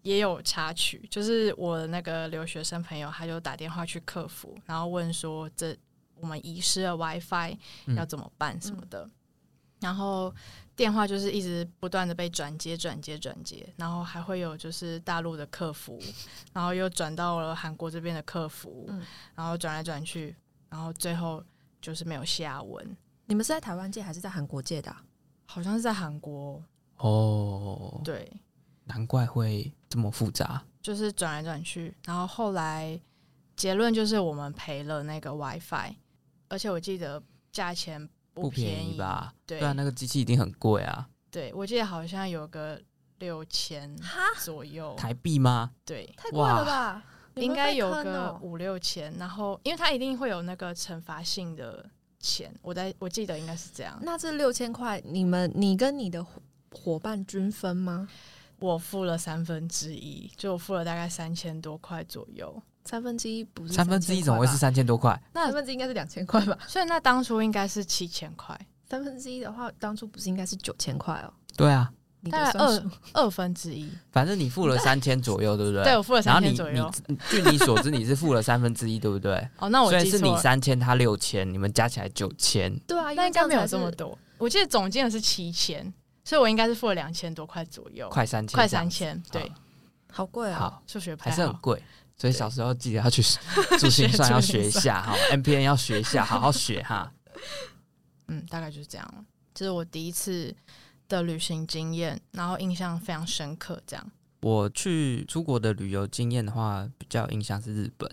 [0.02, 5.76] 也有插曲，就是我的那个留学生朋友，他就打电话去客服，然后问说这
[6.16, 7.58] 我们遗失了 WiFi
[7.96, 9.12] 要怎么办什么的，嗯、
[9.82, 10.34] 然后
[10.80, 16.00] 电话就是一直不断的被转接转接转接，然后还会有就是大陆的客服，
[16.54, 20.34] 然后又转到了韩国这边的客服，嗯、然后转来转去，
[20.70, 21.44] 然后最后
[21.82, 22.96] 就是没有下文。
[23.26, 25.04] 你们是在台湾借还是在韩国借的、啊？
[25.46, 26.64] 好像是在韩国。
[26.96, 28.32] 哦，对，
[28.86, 32.98] 难怪会这么复杂，就是转来转去，然后后来
[33.58, 35.94] 结论就是我们赔了那个 WiFi，
[36.48, 39.34] 而且我记得价钱不便，宜吧？
[39.46, 41.08] 对，那个机器一定很贵啊。
[41.32, 42.82] 对，我记得好像有个
[43.20, 43.96] 六千
[44.42, 45.72] 左右台币吗？
[45.86, 47.04] 对，太贵了吧？
[47.36, 51.90] 应该有个五六千，然后因为它一定会有那个惩罚性的
[52.20, 53.98] 钱，我在我记得应该是这样。
[54.02, 56.26] 那这六千块，你们你跟你的。
[56.72, 58.08] 伙伴均分吗？
[58.60, 62.62] 我付了三分之一，就我付了大概三千多块左右。
[62.90, 65.22] 三分之一不是三分之一，怎么会是三千多块？
[65.34, 66.58] 那三分之一应该是两千块吧？
[66.68, 68.60] 所以那当初应该是七千块。
[68.90, 71.32] 三分之一的话，当初不是应该是九千块哦？
[71.56, 71.92] 对啊，
[72.32, 73.88] 大概二 二分之一。
[74.12, 75.84] 反正你付了三千左右，对不对？
[75.86, 76.92] 对，我付了三千左右。
[77.08, 79.48] 你，你据你所知，你是付了三分之一，对不对？
[79.60, 82.76] 哦，那我所以是你三千，他六千，你们加起来九千。
[82.88, 84.18] 对啊，那应该没有这么多。
[84.40, 85.94] 我记得总金额是七千。
[86.26, 89.52] 所以我应该是付了两千多块左右，快三千，快三千，对，
[90.12, 90.60] 好贵啊！
[90.60, 91.82] 好，数学还是很贵，
[92.20, 93.24] 所以小时候记得要去
[93.80, 97.12] 珠心算要学一下哈，MPN 要学一下，好好学哈。
[98.28, 100.54] 嗯，大概就是这样，这是我第一次
[101.08, 103.82] 的旅行经验，然后印象非常深刻。
[103.88, 108.12] 这样，我去出国的旅游经验的话，比较印象是日本，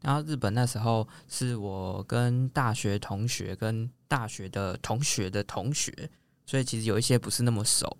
[0.00, 5.92] 然后日本那时候是我跟大学同学跟大学的同学的同学。
[6.46, 7.96] 所以其实有一些不是那么熟，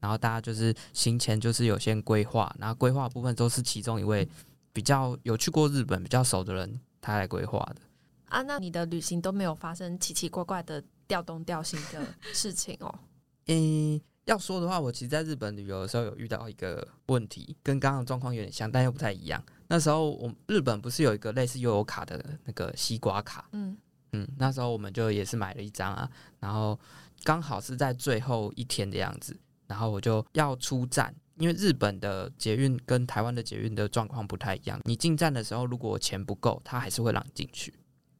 [0.00, 4.28] 然后大家就是行前就是有些规划，然后规划部分都是其中一位
[4.76, 7.80] 比较有去过日本比较熟的人他来规划的。
[8.26, 12.94] 啊，那你的旅行都没有发生奇奇怪怪的调动调西的事情哦？
[13.48, 19.42] 嗯，要说的话，我其实在日本旅游的时候有遇到一个问题，跟刚刚的状况有点像，但又不太一样。
[19.68, 23.48] 那时候我日本不是有一个类似悠游卡的那个西瓜卡？
[23.52, 23.74] 嗯
[24.12, 26.78] 嗯，那时候我们就也是买了一张啊，然后。
[27.24, 29.36] 刚好是在最后一天的样子，
[29.66, 34.80] 然后我就要出站，因为日本的捷运跟台湾的捷运的状况不太一样。
[34.84, 37.72] 你进站的时候，如果钱不够，他还是会让你进去；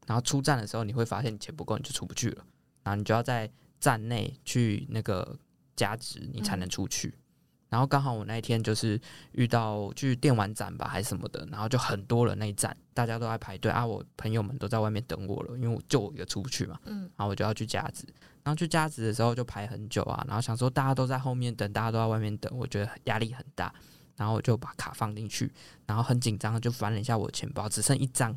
[0.07, 2.45] 然后出站的时候，你会发现你钱不够，你就出不去了。
[2.83, 3.51] 然后你就要在
[3.81, 5.39] 站内去那个
[5.75, 7.09] 加值，你才能出去。
[7.09, 7.21] 嗯
[7.69, 9.01] 然后刚好我那一天就是
[9.33, 18.07] 遇到去电玩展吧，还是什么的，然后就很多人那一站，大家都在排队啊，我朋友们都在外面等我了，因为我就我一个出不去嘛，嗯，然后我就要去加值，
[18.45, 23.75] 然后去加值的时候就排很久啊，然后想说大家都在后面等，大家都在外面等，我觉得压力很大，
[24.17, 25.53] 然后我就把卡放进去，
[25.87, 28.37] 然后很紧张，就翻了一下我的钱包，只剩一张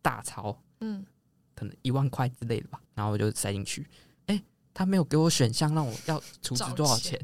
[0.00, 1.04] 大钞，嗯，
[1.56, 3.84] 可能一万块之类的吧，然后我就塞进去，
[4.26, 4.40] 诶，
[4.72, 7.18] 他没有给我选项让我要储值多少钱。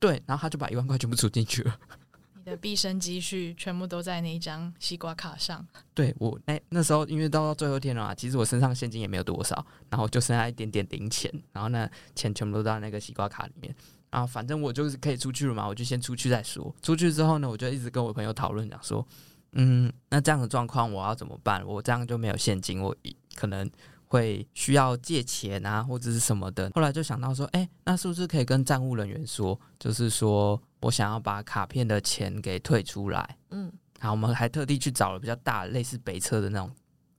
[0.00, 1.78] 对，然后他就把一万块全部储进去了。
[2.42, 5.64] 你的毕生积蓄全部都在那一张西瓜卡上。
[5.92, 13.74] 对，我那那时候，因为到到最后一天了嘛，其实我身上现金也没有多少，然后就剩下一点点零钱，然后呢，钱全部都在那个西瓜卡里面。
[14.10, 16.74] 然后反正我就是可以出去了嘛，我就先出去再说。
[16.82, 19.06] 出去之后呢，我就一直跟我朋友讨论，讲说，
[19.52, 21.62] 嗯，那这样的状况我要怎么办？
[21.66, 22.96] 我这样就没有现金，我
[23.34, 23.70] 可能。
[24.10, 26.68] 会需要借钱啊，或者是什么的。
[26.74, 33.36] 后来就想到说，哎，那是不是可以跟站务人员说，就是说我想要把卡片的钱给退出来？
[33.50, 36.68] 嗯，然后我们还特地去找了比较大类似北车的那种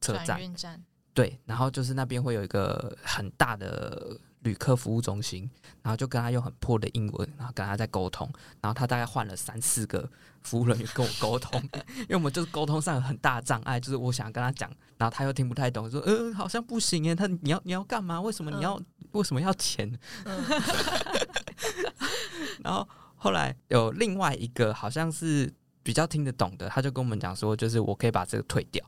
[0.01, 4.19] 车站，站对，然后就是那边会有一个很大的。
[4.43, 5.47] 旅客服务中心，
[5.84, 8.27] 然后就跟他用很破的英文，然后跟他在沟通，
[8.60, 10.10] 然后他大概换了三四个
[10.41, 11.62] 服务人员跟我沟通，
[11.99, 18.19] 因为我们就是沟通上有很大的障碍，就是我想跟他讲，然后他又听不太懂，说呃好像不行耶，他你要你要干嘛？
[18.21, 19.91] 为什么你要、嗯、为什么要钱？
[20.25, 20.43] 嗯、
[22.63, 25.51] 然后后来有另外一个好像是
[25.84, 28.86] 比较听得懂的，他就跟我们讲说，就是我可以把这个退掉。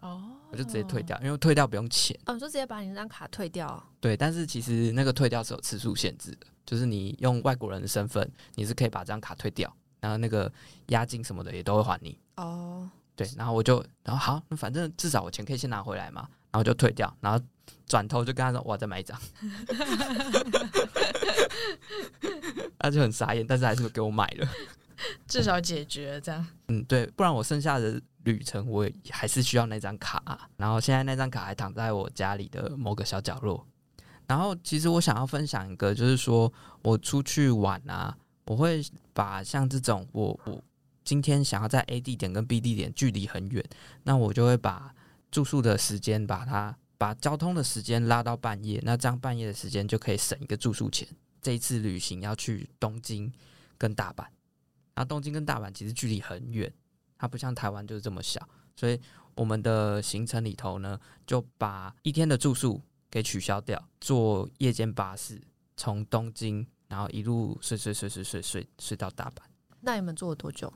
[0.00, 0.30] 哦。
[0.50, 2.16] 我就直接退掉，因为退掉不用钱。
[2.26, 3.82] 哦，就直接把你那张卡退掉。
[3.98, 10.52] 对，但是其实那个退掉是有次数限制的，就是你用外国人的身份，你是可以把这张卡退掉，然后那个
[10.88, 12.18] 押金什么的也都会还你。
[12.36, 12.86] 哦，
[13.16, 17.42] 对，然后我就，然后好，那反正至少我钱可以先拿回来嘛，然后就退掉，然后
[17.86, 19.18] 转头就跟他说，我再买一张。
[22.78, 24.46] 他就很傻眼，但是还是给我买了，
[25.26, 26.46] 至少解决了这样。
[26.68, 27.98] 嗯，对，不然我剩下的。
[28.24, 30.48] 旅程，我还是需要那张卡。
[30.56, 33.66] 然后现在那张卡还躺在我家里的某个小角落。
[34.26, 40.62] 然后其实我想要分享一个，就是说我出去玩啊，我会把像这种我我
[41.02, 43.64] 今天想要在 A 地点跟 B 地点距离很远，
[44.02, 44.94] 那我就会把
[45.30, 51.06] 住宿的时间把它把交通的时间拉到半夜，那这样半夜的时间就可以省一个住宿钱。
[51.42, 53.30] 这一次旅行要去东京
[53.76, 54.22] 跟大阪，
[54.94, 56.72] 然后东京跟大阪其实距离很远，
[57.18, 58.98] 它不像台湾就是这么小，所以
[59.34, 62.80] 我们的行程里头呢，就把一天的住宿
[63.10, 65.38] 给取消掉，坐夜间巴士
[65.76, 69.42] 从东京，然后一路睡睡睡睡睡睡睡到大阪。
[69.80, 70.72] 那你们坐了多久？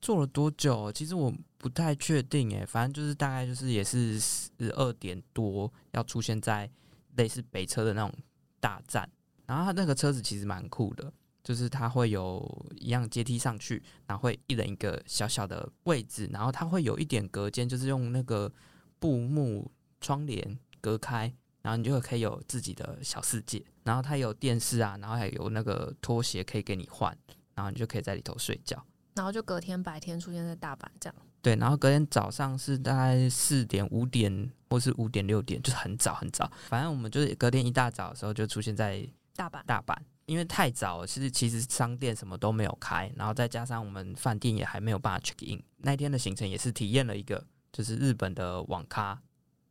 [0.00, 0.90] 坐了多久？
[0.90, 6.68] 其实我不太确定诶，反正就是大概就是也是十二点多要出现在
[7.14, 8.12] 类似北车的那种
[8.58, 9.08] 大站。
[9.46, 11.12] 然后他那个车子其实蛮酷的，
[11.44, 18.52] 就是它会有一样阶梯上去，然后会一人一个小小的位置，然后它会有一点隔间，就是用那个
[18.98, 19.70] 布幕
[20.00, 23.64] 窗帘隔开，然后你就可以有自己的小世界。
[23.84, 27.16] 然后它有电视啊，然后还有那个拖鞋可以给你换，
[27.54, 28.84] 然后你就可以在里头睡觉。
[29.14, 31.16] 然后就隔天白天出现在大阪这样。
[31.42, 36.50] 对，然后隔天早上是大概四点五点或是五点六点，就是很早很早。
[36.68, 39.08] 反正我们就是隔天一大早的时候就出现在。
[39.34, 45.62] 大阪，大阪，因为太早了，其实其实商店什么都没有开，然后再加上我们饭店也还没有办法 check in。
[45.76, 49.22] 那一天的行程也是体验了一个，就是日本的网咖，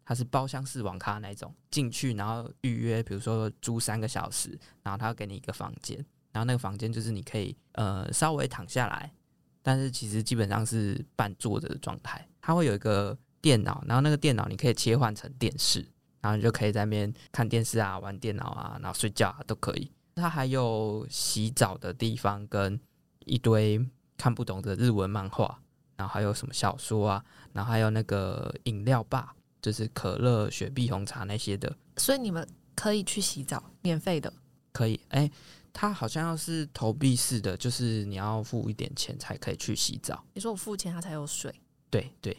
[0.08, 5.98] 它是包厢式网咖那种，进去然后预约，比如说租三个小时，然后他会给你一个房间，
[6.32, 9.12] 然后那个房间就是你可以呃稍微躺下来，
[9.62, 12.26] 但是其实基本上是半坐着的状态。
[12.40, 15.86] 它会有一个电脑，然后那个电脑你可以切换成电视。
[16.20, 19.90] 然后你就可以在那边看电视啊、玩电脑啊，然后睡觉啊都可以。
[20.16, 22.78] 它还有洗澡的地方，跟
[23.20, 23.80] 一堆
[24.18, 25.62] 看不懂的日文漫画，
[25.96, 31.76] 然后还有什么小说啊，然后还有那个饮料吧，就是可乐、雪碧、红茶那些的。
[31.98, 34.32] 所以你们可以去洗澡，免费的。
[34.72, 35.30] 可以，哎，
[35.74, 40.24] 它好像要是投币式的，就是你要付一点钱才可以去洗澡。
[40.34, 41.54] 你说我付钱，它才有水？
[41.90, 42.38] 对对。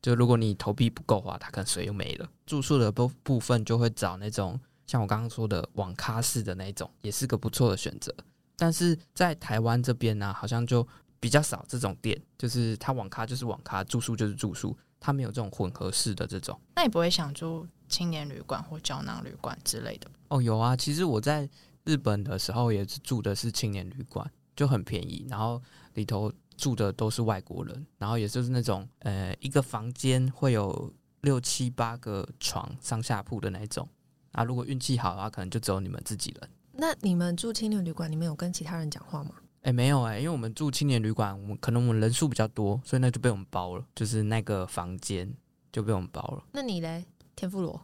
[0.00, 2.30] 就如果你投币不够的话，它可能水又没了。
[2.46, 8.14] 住宿的部部分就会找那种像我刚刚说的网咖式的那种，也是个不错的选择。
[8.56, 10.86] 但是在台湾这边呢、啊，好像就
[11.20, 16.58] 比较少这种店，就是它网咖就是网咖，住宿就是住宿，它没有这种混合式的这种。
[16.76, 20.10] 那你不会想住青年旅馆或胶囊旅馆之类的？
[20.28, 21.48] 哦，有啊，其实我在
[21.84, 25.62] 日本的时候也是住的是青年旅馆，就很便宜，然后
[25.94, 26.32] 里头。
[26.58, 33.88] 住的都是外国人，然后也就是那种呃，一个房间会有六七八个床上下铺的那种
[34.32, 34.42] 啊。
[34.42, 36.50] 如果运气好的话，可能就只有你们自己人。
[36.72, 39.36] 那你们住青年旅馆，你们有跟其他人讲话吗？
[39.62, 45.32] 哎，没有哎，因为我们住青年旅馆，我们可能我们人数比较多，所以那就被我们包了，就是那个房间
[45.72, 46.42] 就被我们包了。
[46.52, 47.80] 那你嘞，天妇罗？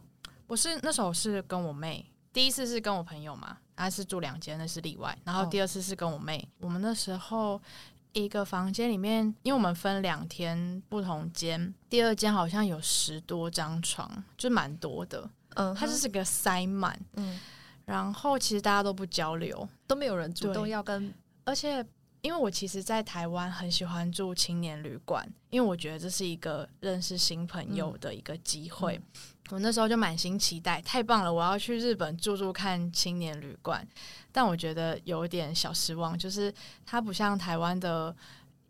[0.47, 5.17] 我是那时候是跟我妹，第一次是跟我朋友嘛，她是住两间，那是例外。
[5.23, 7.61] 然后第二次是跟我妹，哦、我们那时候。
[8.17, 15.29] 一个房间里面，因为我们分两天不同间，第二间好像有十多张床，就蛮多的。
[15.55, 16.97] 嗯，它就是个塞满。
[17.15, 17.37] 嗯，
[17.83, 21.13] 然后其实大家都不交流，都没有人主动要跟。
[21.45, 21.85] 而且，
[22.21, 28.99] 因为我其实，在台湾很喜欢住青年旅馆，因为我觉得这是一个认识新朋友的一个机会。
[29.51, 31.31] 我那时候就满心期待，太棒了！
[31.31, 33.87] 我要去日本住住看青年旅馆，
[34.31, 36.51] 但我觉得有点小失望，就是
[36.83, 38.15] 它不像台湾的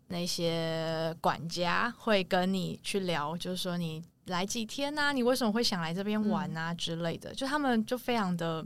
[0.08, 8.62] 那些管家会跟你去聊，就是说你来几天呐、啊，你为什么会想来这边玩啊之类的，就他们就非常的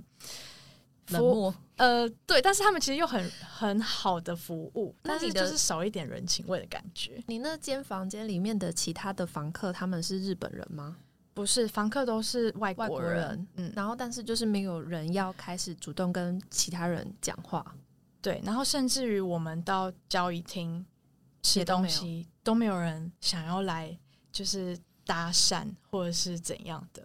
[1.08, 1.54] 冷漠。
[1.76, 7.22] 呃，对，但是他们其实又很很好的服务，但是就是少一点人情味的感觉。
[7.26, 10.98] 你那间房间里面的其他的房客，他们是日本人吗？
[11.32, 17.64] 不是，房客都是外国人，国人，嗯，然后但是就是没有人要开始主动跟其他人讲话，
[18.20, 20.84] 对，然后甚至于我们到交易厅
[21.42, 23.96] 吃东西都没有人想要来，
[24.30, 27.02] 就是搭讪或者是怎样的。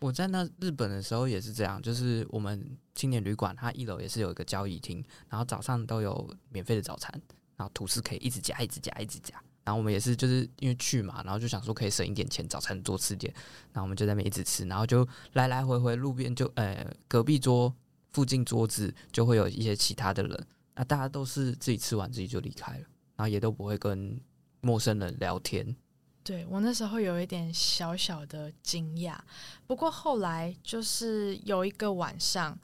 [0.00, 7.12] 我在那日本的时候也是这样，就是我们青年旅馆它一楼也是有一个交易厅，然后早上都有免费的早餐，
[7.56, 9.40] 然后吐司可以一直夹，一直夹，一直夹。
[9.62, 13.32] 然后我们也是，就是因为去嘛，然后就想说可以省一点钱，早餐多吃点。
[13.72, 17.74] 然后我们就在那边一直吃，然后就来来回回路边就，呃，隔壁桌
[18.12, 20.46] 附近桌子就会有一些其他的人，
[20.76, 22.84] 那大家都是自己吃完自己就离开了，
[23.16, 24.18] 然后也都不会跟
[24.60, 25.76] 陌生人聊天。
[26.22, 29.18] 对，我那时候有一点小小的惊讶，
[29.66, 32.56] 不过后来就是有一个晚上，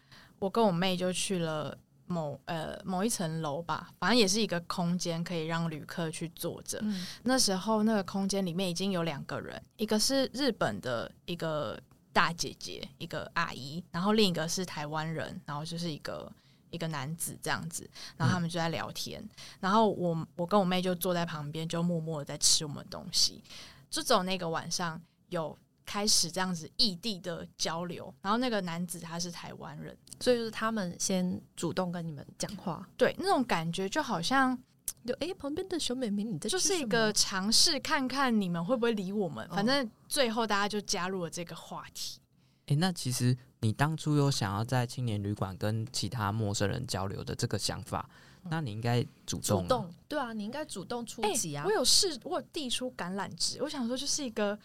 [0.42, 6.80] 我跟我妹就去了某呃某一层楼吧，反正也是一个空间，可以让旅客去坐着。
[6.82, 11.80] 嗯、那时候那个空间里面已经有两个人，一个是日本的一个
[12.12, 16.30] 大姐姐，一个阿姨，然后另一个是台湾人，然后就是一个
[16.70, 19.30] 一个男子这样子，然后他们就在聊天，嗯、
[19.60, 23.40] 然后我我跟我妹就坐在旁边，就默默的在吃我们东西。
[23.88, 25.56] 就走那个晚上有。
[25.84, 34.56] 开始这样子异地的交流，然后那个男子他是台湾人，所以就是他们先主动跟你们讲话，对，那种感觉就好像
[35.04, 42.20] 就哎、欸，旁边的小美眉，你在就是一个尝试看看你们会不会理我们，反正最后大家就加入了这个话题。
[42.66, 48.08] 哎、欸，那其实你当初有想要在青年旅馆跟其他陌生人交流的这个想法，
[48.44, 51.66] 那你应该主动、啊，主动，对啊，你应该主动出击啊、欸！
[51.66, 54.56] 我有试，我有递出橄榄枝，我想说就是一个。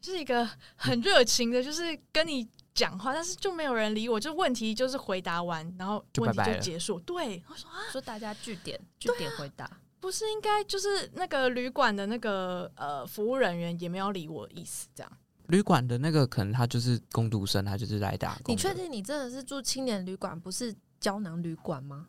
[0.00, 4.18] 是一个很热情的，就是跟你讲话，但是就没有人理我。
[4.18, 6.98] 就问题就是回答完，然后问题就结束。
[7.00, 9.70] 对，我说啊，说大家据点据点回答，
[10.00, 15.12] 不是应该就是那个旅馆的那个呃服务人员也没有理我的意思，这样。
[15.48, 18.54] 旅馆的那个可能他就是工读生，他就是来打工。
[18.54, 22.06] 你确定你真的是住青年旅馆，不是胶囊旅馆吗？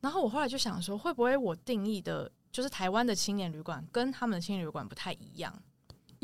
[0.00, 5.52] 然后我后来就想说，会不会我定义的就是台湾的青年旅馆跟他们的青年旅馆不太一样？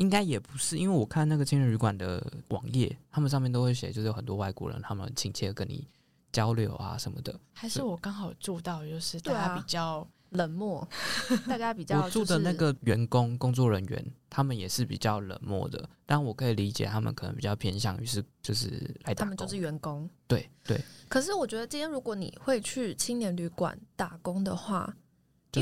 [0.03, 5.87] 应该也不是，因为我看那个青年旅馆的网页，他们上面都会写，就是有很多外国人，他们很亲切跟你
[6.33, 7.39] 交流啊什么的。
[7.53, 10.85] 还是我刚好住到，就是大家比较冷漠，
[11.47, 12.19] 大家比较、就是。
[12.19, 18.67] 我住的那个员工工作人员，他们也是比较冷漠的，但我可以理解他们可能比较偏向于是就是
[19.05, 19.25] 来打工。
[19.25, 20.83] 他们就是员工，对对。
[21.07, 24.93] 可是我觉得今天如果你会去青年旅馆打工的话。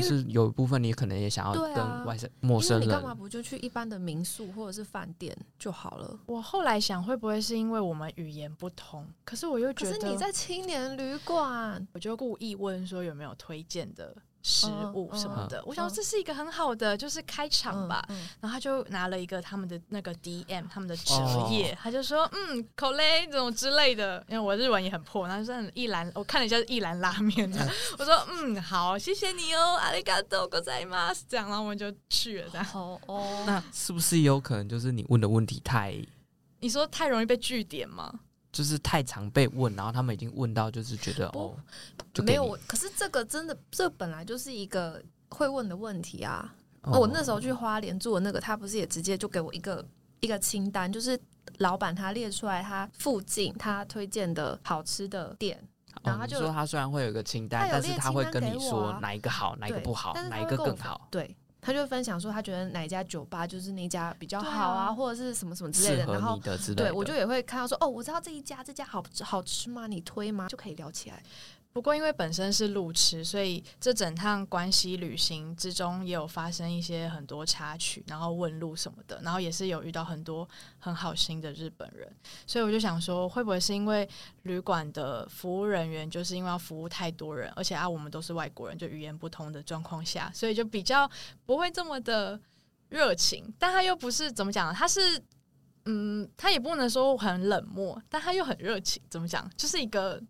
[0.00, 6.18] 是有一部分你可能也想要跟外生陌生人，你干嘛不就去一般的民宿或者是饭店就好了？
[6.26, 9.06] 我后来想，会不会是因为我们语言不通？
[9.24, 14.16] 可是我又觉得，可是你在青年旅馆，我就故意问说有没有推荐的。
[14.43, 18.05] 食物什么的，我想说这是一个很好的就是开场吧。
[18.39, 21.15] 然后他就拿了一个他们的那个 DM，他们的折
[21.51, 24.23] 页，他就说嗯，口雷这种之类的。
[24.29, 27.51] 因为我日文也很破，然后是一兰，我看了一下是一兰拉面。
[27.97, 31.23] 我说嗯，好，谢谢你哦，阿里嘎多，ございます。
[31.27, 32.49] 这样，然后我们就去了。
[32.49, 35.93] 这样哦哦，那是不是有可能就是你问的问题太？
[36.59, 38.11] 你说太容易被句点吗？
[38.52, 41.56] 就是太常被问，然后他们已经问到，就是觉得哦，
[42.12, 42.56] 就没有。
[42.66, 46.54] 可是这个真的，这本来就是一个会问的问题啊。
[46.82, 49.82] 哦，我那时候去花莲做的那个，他不是也直接就给我一个
[50.20, 51.18] 一个清单，就是
[51.58, 55.58] 老板他列出来他附近他推荐的好吃的店，
[56.02, 61.08] 然后他就说他虽然会有一个清单，但是他会跟你说哪一个好，哪一个不好，哪一个更好。
[61.10, 61.34] 对。
[61.64, 66.12] 他就分享说，他觉得哪一家酒吧就是那家比较好啊，啊或者是什么什么之类的。
[66.12, 66.36] 然后，
[66.74, 69.86] 对我就也会看到说，哦，我知道这一家，这家好好吃吗？
[69.86, 70.48] 你推吗？
[70.48, 71.22] 就可以聊起来。
[71.72, 80.46] 不过，因为本身是路痴，所以这整趟关西旅行之中也有发生一些很多插曲，然后问路什么的，然后也是有遇到很多
[80.78, 82.14] 很好心的日本人，
[82.46, 84.06] 所以我就想说，会不会是因为
[84.42, 91.10] 旅馆的服务人员就是因为要服务太多人，而且啊，我们都是外国人，就语言不通的状况下，所以就比较
[91.46, 92.38] 不会这么的
[92.90, 95.18] 热情，但他又不是怎么讲，他是
[95.86, 100.22] 嗯，他也不能说很冷漠，但他又很热情，怎么讲，就是一个。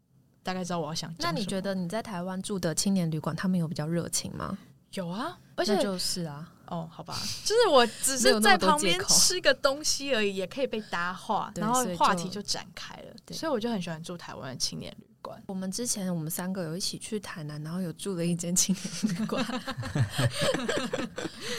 [0.42, 1.14] 大概知道我要想。
[1.18, 4.56] 那你觉得你在台湾住的青年旅馆，他们有比较热情吗？
[4.92, 13.14] 有啊，而且就是啊，哦，好吧，就是我只是在旁边吃个东西而已，也可以被搭话，然后话题就展开了。
[13.28, 15.42] 所以，所以我就很喜欢住台湾的青年旅馆。
[15.46, 19.42] 我们之前我们三个有一起去台南，然后有住了一间青年旅馆。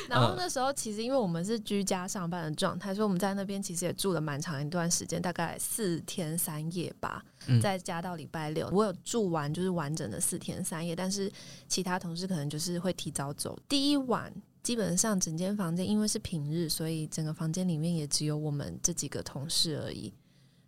[0.08, 7.24] 然后那时候其实因为我们是居家上班的状态，所以我们在那边其实也住了蛮长一段时间，大概四天三夜吧。
[7.62, 11.30] 再加到礼拜六，我有住完就是完整的四天三夜，但是
[11.68, 13.58] 其他同事可能就是会提早走。
[13.68, 20.14] 第一晚基本上整间房间因为是平日，所以整个房间里面也只有我们这几个同事而已。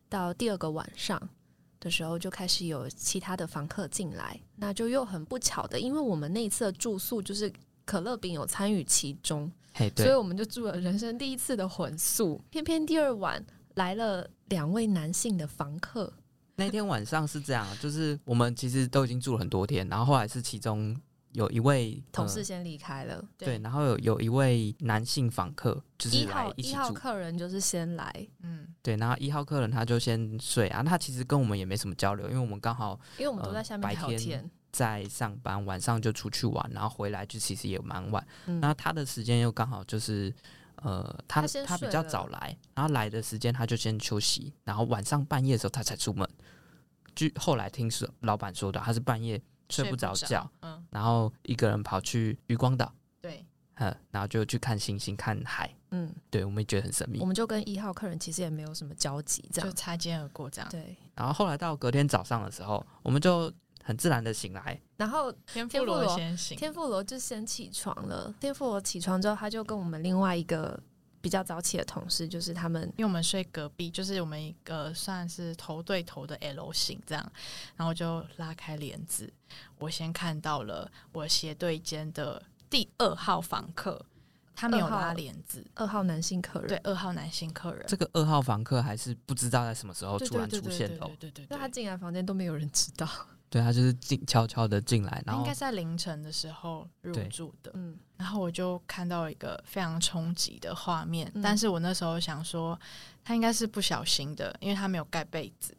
[0.09, 1.29] 到第二个晚上
[1.85, 7.51] 的时候，就开始有其他的房客进来，那就又很不巧的，因为我们那一次的住宿就是
[7.85, 9.49] 可乐饼有参与其中，
[9.95, 12.41] 所以我们就住了人生第一次的混宿。
[12.49, 16.11] 偏偏第二晚来了两位男性的房客。
[16.55, 20.99] 那天晚上是这样，就是我们其实都已经住了很多天，然后后来是其中
[21.35, 34.51] 有一位同事先离开了，对，然后有有一位男性访客就是来一起住，一号客人就是先来，嗯，对，然后一号客人他就先睡啊，他其实跟我们也没什么交流，因为我们刚好因为我们都在下面聊天，白天。
[34.71, 40.33] 在上班，晚上就出去玩，然后回来就其实也蛮晚，那、嗯、他的时间又刚好就是。
[40.83, 46.29] 呃，他他，他比较早来，然后来的时间他就先休息，然后晚上半夜的时候他才出门。
[47.15, 52.91] 据后来听说老板说的，他是半夜睡不着觉，嗯，然后一个人跑去渔光岛，
[53.21, 53.45] 对，
[53.75, 57.19] 嗯，然后就去看星星、看海，嗯，对，我们也觉得很神秘。
[57.19, 60.69] 我们就跟一号客人其实也没有什么交集，这样就擦肩而过这样。
[60.69, 63.51] 对，然后后来到隔天早上的时候，我们就
[63.83, 68.33] 很自然的醒来，然后天妇罗先醒，天妇罗就先起床了。
[68.39, 70.79] 天妇罗起床之后，他就跟我们另外一个。
[71.25, 77.31] 比较早起的同事，就是他们，因为我们睡隔壁，就是我们一个算是头对头的 L 型这样，
[77.75, 79.33] 然后就拉开帘子，
[79.79, 84.05] 我先看到了我斜对间的第二号房客，
[84.55, 93.09] 他没有拉帘子，二号男性客人，对，二号男性客人，这个二号房客还是不知道在什么时候突然出现的，对对对，那他进来房间都没有人知道。
[93.49, 97.71] 对，他就是进悄悄的进来，然后应该在凌晨的时候入住的。
[97.75, 102.77] 嗯，然后我就看到一个非常冲击的画面，嗯，但是我那时候想说，
[103.23, 105.75] 他应该是不小心的，因为他没有盖被子。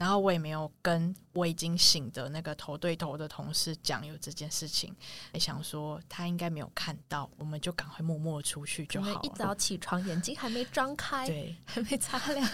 [0.00, 4.96] 然后我也没有跟我已经醒的那个头对头的同事讲有这件事情，
[5.34, 9.20] 也想说他应该没有看到，我们就赶快默默出去就好了。
[9.22, 12.48] 一早起床，眼睛还没张开，对，还没擦亮，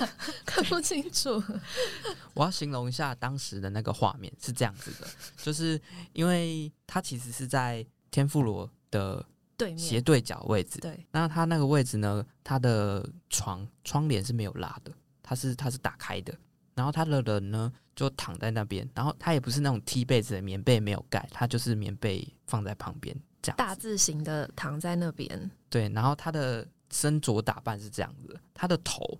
[0.44, 1.40] 看不清楚。
[2.34, 5.80] 我要形容一下当时的那个画面是这样子的，就是
[6.14, 9.24] 因为他其实是在天妇罗的
[9.57, 14.90] 对斜对角位置，对，那他那个位置呢，他的床窗帘是没有拉的，
[15.22, 16.36] 他是他是打开的。
[16.77, 25.51] 然后他的人呢，就躺在那边，然后他也不是那种踢被子的棉被没有盖，他就是棉被放在旁边这样，大字型的躺在那边。
[25.68, 29.18] 对，然后他的身着打扮是这样子，他的头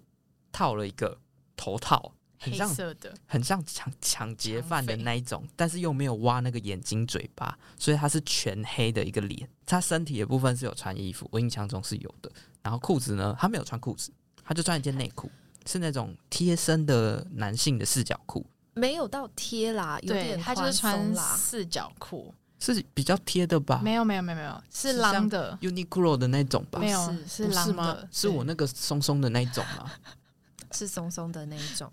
[0.53, 1.19] 套了一个
[1.57, 9.49] 头套，很像黑色的，很像抢抢劫犯的那一种，但是又没有挖那个眼睛嘴巴，所以他是全黑的一个脸。
[9.65, 12.31] 他身体的部分是有穿衣服，我印象中是有的。
[12.63, 14.13] 然后裤子呢，他没有穿裤子，
[14.45, 15.31] 他就穿一件内裤。
[15.67, 23.81] 是那种贴身的男性的四角裤，没有到贴啦，有点他就是穿四角裤，是比较贴的吧？
[23.83, 26.79] 没有没有没有没有，是狼的 Uniqlo 的那种吧？
[26.79, 29.91] 没有，是狼的，是我那个松松的那一种吗？
[30.73, 31.93] 是松松的那一种，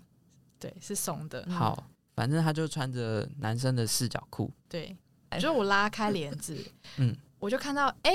[0.58, 1.46] 对，是松的。
[1.50, 4.96] 好，反正他就穿着男生的四角裤，对，
[5.40, 6.56] 就我拉开帘子，
[6.98, 8.12] 嗯，我就看到，哎。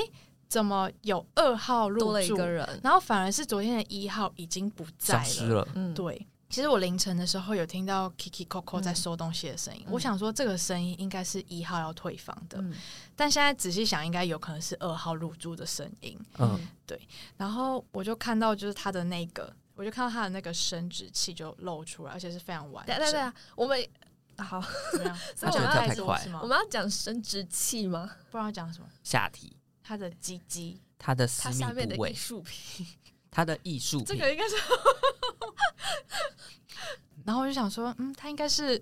[0.50, 5.56] 怎么有二号入住了一个人，然后反而是昨天的一号已经不在了。
[5.56, 6.28] 了嗯，对。
[6.50, 12.74] 其实我凌晨的时候有听到 Kiki Coco 在收东西的声音，嗯、我想说这个声音应该是一号要退房的，嗯、
[13.16, 16.20] 但现在仔细想，应该有可能是二号入住的声音。
[16.39, 17.00] 嗯，对。
[17.38, 22.97] 然后我就看到就是他的那个，我就看到他的那个生殖器就露出来，而且是非常完整。
[22.97, 23.88] 对对对，我们
[24.39, 24.60] 好
[24.91, 25.16] 怎么样？
[25.36, 26.39] 所以我们要来说什么？
[26.41, 28.10] 我们要讲生殖器吗？
[28.32, 28.88] 不知道讲什么？
[29.04, 29.56] 下体。
[29.90, 32.86] 他的鸡鸡，他的私密部位，艺术品，
[33.32, 34.56] 他的艺术 品，这个应该是。
[37.26, 38.80] 然后我就想说，嗯，他应该是，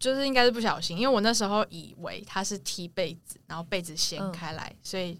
[0.00, 5.16] 就是应该是不小心，因为我那时候以为他是踢被子，然后被子掀开来，嗯、所以。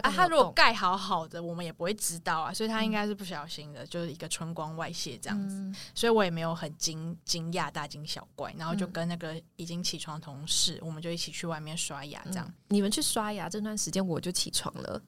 [0.00, 12.54] 他、啊、他如果盖好好的，我们也不会知道啊，所以他应该是不小心的，嗯、就是一个春光外泄这样子，嗯、所以我也没有很惊惊讶、大惊小怪，然后就跟那个已经起床的同事，嗯、我们就一起去外面刷牙，这样、嗯。
[12.68, 15.00] 你们去刷牙这段时间，我就起床了，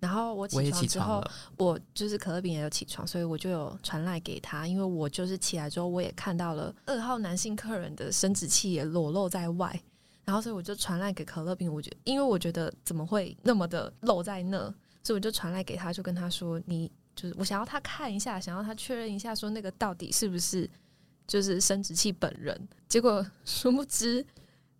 [0.00, 1.24] 然后我起床之后，
[1.56, 9.80] 我，我就是可乐饼也有起床，所以我就有传赖给他，因为我就是起来之后，我也看到了二号男性客人的生殖器也裸露在外。
[10.24, 14.58] 然后，所以我就传来给可乐饼，我觉得，因为我觉得怎么会那么的漏在那，
[15.02, 20.68] 所以我就传来给他，就跟他说：“你就是我想要他看一下，想要他确认一下，说那个到底是不是
[21.26, 24.24] 就是生殖器本人。”结果殊不知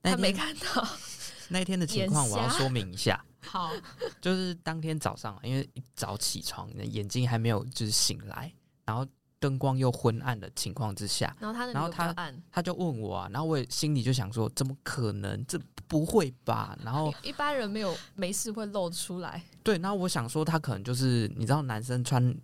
[0.02, 0.86] 他没看到。
[1.50, 3.22] 那一天的情况我要说明一下。
[3.44, 3.72] 好，
[4.20, 8.52] 就是当天早上，因为一早起床，眼睛还没有就是醒来，
[8.84, 9.04] 然后。
[9.42, 15.44] 灯光又昏暗的情况之下，然后他，然后他，他就问我啊，然后我心里就想说，怎么可能？
[15.46, 16.78] 这不会吧？
[16.84, 19.42] 然后一般人没有没事会露出来。
[19.64, 22.34] 对，然后我想说，他可能就是你知道，男生穿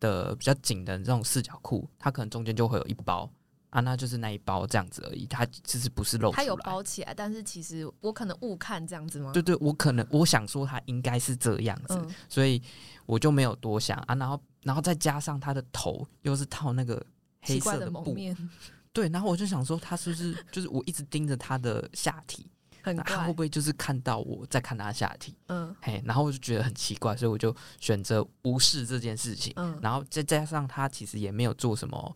[0.00, 3.30] 的比较紧的这种四角裤，他可能中间就会有一包
[3.70, 5.24] 啊，那就是那一包这样子而已。
[5.26, 9.30] 他其实不是露出来，他有包起来，但是其实我可能误看这样子吗？
[9.32, 12.60] 对对，我可能我想说他应该是这样子，嗯、所以
[13.06, 14.38] 我就没有多想啊，然后。
[14.68, 17.02] 然后再加上他的头又是套那个
[17.40, 18.36] 黑色的布，的
[18.92, 22.46] 对，然后我就想说他是不是就是我一直盯着他的下体，
[23.06, 25.34] 他会不会就是看到我在看他下体？
[25.46, 29.54] 嗯，嘿，然后我就觉得很奇怪，所以我就选择无视这件事情。
[29.56, 32.14] 嗯，然后再加上他其实也没有做什么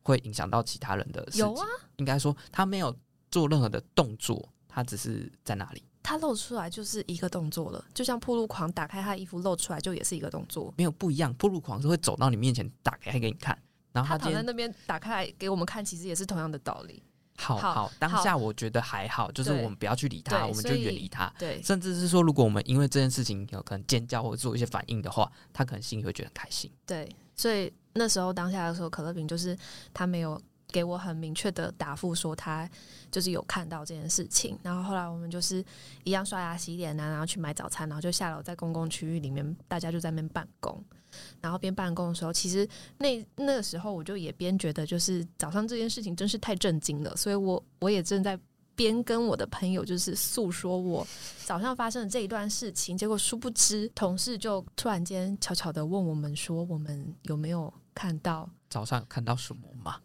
[0.00, 2.96] 会影响到其他人的事情，有啊，应该说他没有
[3.30, 5.84] 做任何的动作，他只是在那里。
[6.10, 11.32] 他露出来就是一个动作了，就像暴露狂打开他的衣服露出来就也是一个动作，没有不一样。
[11.34, 13.56] 暴露狂是会走到你面前打开给你看，
[13.92, 17.00] 然后他，他躺在那边打开来给我们看，其实也是同样的道理。
[17.38, 21.32] 好好，当下我觉得还好，就是我们不要去理他，我们就远离他。
[21.38, 26.68] 对，甚至是说，如果我们因为这件事情有可能尖叫或者做一些反应的话，他可能心里会觉得很开心。
[26.84, 29.56] 对，所以那时候当下的时候，可乐饼就是
[29.94, 30.40] 他没有。
[30.70, 32.68] 给我很明确的答复，说他
[33.10, 34.58] 就是有看到这件事情。
[34.62, 35.64] 然后后来我们就是
[36.04, 40.82] 一样刷牙洗脸啊，然后去买早餐，然后就下楼在公共区域里面，大家就在那边办公。
[41.40, 42.68] 然后边办公的时候，其实
[42.98, 47.16] 那那个时候我就也边觉得，就是早上这件事情真是太震惊了。
[47.16, 48.38] 所以我我也正在
[48.76, 51.04] 边跟我的朋友就是诉说我
[51.44, 52.96] 早上发生的这一段事情。
[52.96, 59.96] 结果殊不知，同事就突然间悄悄的问我们说：“我们有没有看到早上看到什么吗？”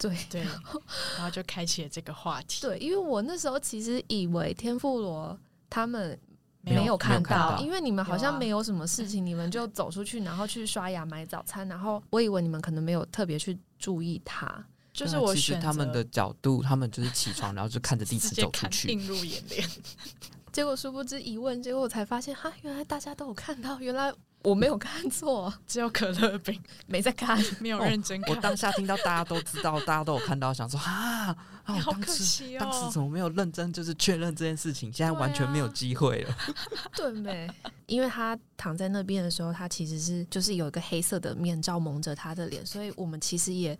[0.00, 2.62] 对对，然后就开启了这个话题。
[2.62, 5.38] 对，因为我那时候其实以为天妇罗
[5.68, 6.18] 他们
[6.62, 14.64] 没有看到，看到因为你们好像没有什么事情，啊、你们就走出去，然后去刷牙买早餐，然后我以为你们可能没有特别去注意他。
[14.92, 19.68] 就是我其实他们的角度，他们就是起床，然后就看着地 址走出去，映入眼帘。
[20.50, 24.12] 结果殊不知一问，结果我才发现，哈，原来大家都有看到，原来。
[24.42, 28.30] 我没有看错， 只有可乐饼没在看，没有认真看。
[28.32, 28.36] 哦。
[28.36, 34.90] 我当下听到大家都知道， 大家都有看到，想说啊，啊好可惜哦，当时怎么没有认真就是确认这件事情？
[34.92, 36.36] 现在完全没有机会了。
[36.96, 37.50] 对没？
[37.86, 43.78] 因为他躺在那边的时候，他其实是就是有一个黑色的面罩蒙着他的脸，所以我们其实也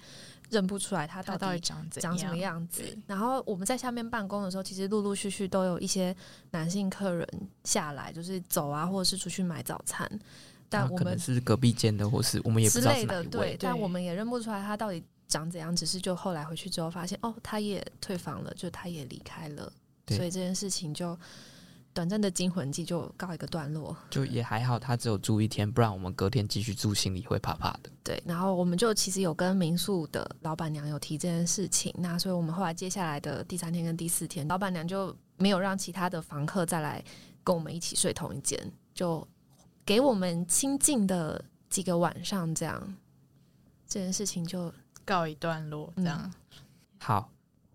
[0.51, 2.83] 认不出来他到底长长什么样子。
[3.07, 6.15] 然后我们在下面办公的时候，其实陆陆续续都有一些
[6.51, 7.27] 男性客人
[7.65, 10.11] 下来，就是走啊，或者是出去买早餐。
[10.69, 13.27] 但我们是隔壁间的，或是我们也不知道是哪一位。
[13.27, 15.75] 对，但我们也认不出来他到底长怎样。
[15.75, 19.73] 只是就后来回去之后发现，哦，他也退房了，就他也离开了。
[20.09, 21.17] 所以这件事情就
[21.93, 23.97] 短暂的惊魂记就告一个段落。
[24.11, 27.91] 就也还好，他只有住一天，不然我们隔天继续住，心里会怕怕的。
[28.03, 31.95] 对，然后我们就其实有跟民宿的老板娘有提这件事情。
[31.99, 37.05] 那所以我们后来接下来的第三天跟第四天，老板娘就没有让其他的房客再来
[37.43, 38.59] 跟我们一起睡同一间，
[38.95, 39.27] 就。
[39.83, 42.97] 给我们清静的几个晚上，这样
[43.89, 44.73] 这件事情就
[45.05, 45.93] 告一段落。
[45.97, 46.33] 这样、嗯、
[47.01, 47.29] 好，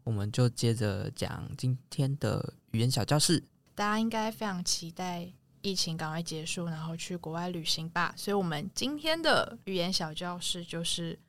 [0.05, 3.43] 我们就接着讲今天的语言小教室。
[3.76, 5.30] 大家应该非常期待
[5.61, 8.13] 疫情赶快结束，然后去国外旅行吧。
[8.15, 11.19] 所以，我们今天的语言小教室就是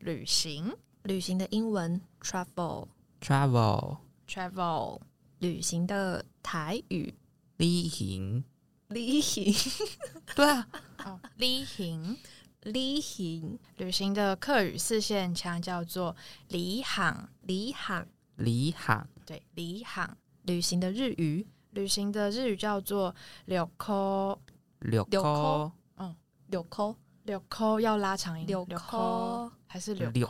[0.00, 0.76] 旅行。
[1.04, 5.00] 旅行的英文 travel，travel，travel。
[5.38, 7.14] 旅行的台语
[7.56, 8.44] 旅行。
[8.88, 9.52] 旅 行，
[10.36, 10.68] 对啊，
[11.04, 12.18] 哦，旅行，
[12.62, 16.14] 旅行，旅行的客语四线腔叫做
[16.48, 20.14] 离行，离行，离行，对，离行。
[20.42, 23.14] 旅行的日语，旅行的日语叫做
[23.46, 24.38] 旅行，
[24.80, 26.14] 旅行，嗯，
[26.48, 30.24] 旅行，旅行要拉长音，旅行还是旅行，旅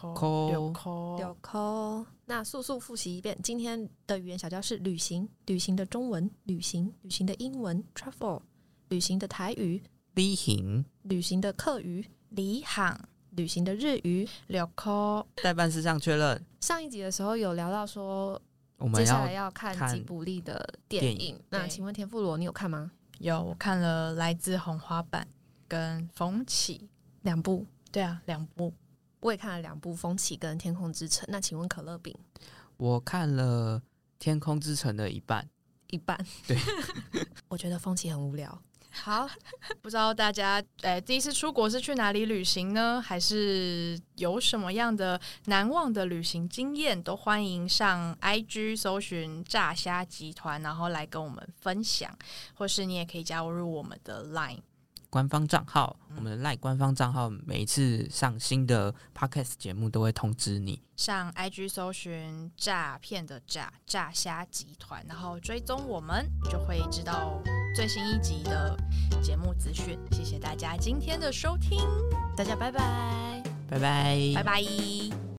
[0.74, 2.06] 行，旅行。
[2.26, 8.40] 那速速复习一遍今天的语言小教室：旅行，旅行的中文，旅行，旅行的英文，travel，
[8.88, 9.82] 旅行的台语，
[10.14, 12.98] 旅行，旅行的客语，离行，
[13.32, 15.26] 旅行的日语，旅行。
[15.42, 16.42] 待办事项确认。
[16.60, 18.40] 上一集的时候有聊到说，
[18.78, 21.40] 我们接下来要看吉卜力的电影。
[21.50, 22.90] 那请问田馥罗，你有看吗？
[23.18, 25.22] 有，我看了《来自红花坂》
[25.68, 26.78] 跟《风起》
[27.22, 27.66] 两部。
[27.92, 28.72] 对啊，两部。
[29.20, 32.14] 我也看了两部《风起》跟《天空之城》，那请问可乐饼？
[32.76, 33.80] 我看了
[34.18, 35.48] 《天空之城》的一半，
[35.88, 36.18] 一半。
[36.46, 36.58] 对，
[37.48, 38.60] 我觉得《风起》很无聊。
[39.02, 39.28] 好，
[39.82, 43.02] 不知道大家诶、第一次出国是去哪里旅行呢？
[43.04, 47.02] 还是有什么样的难忘的旅行经验？
[47.02, 52.16] 都欢迎上 IG 搜寻炸虾集团，然后来跟我们分享，
[52.54, 54.60] 或是你也可以加入我们的 Line。
[55.14, 60.82] 官方账号，我们的赖官方账号，每一次上新的 podcast 节目都会通知你。
[60.96, 67.40] 上 IG 搜寻“诈骗的诈诈虾集团”，然后追踪我们，就会知道
[67.76, 68.76] 最新一集的
[69.22, 69.96] 节目资讯。
[70.10, 71.78] 谢谢大家今天的收听，
[72.36, 73.40] 大家拜拜，
[73.70, 75.24] 拜拜，拜拜。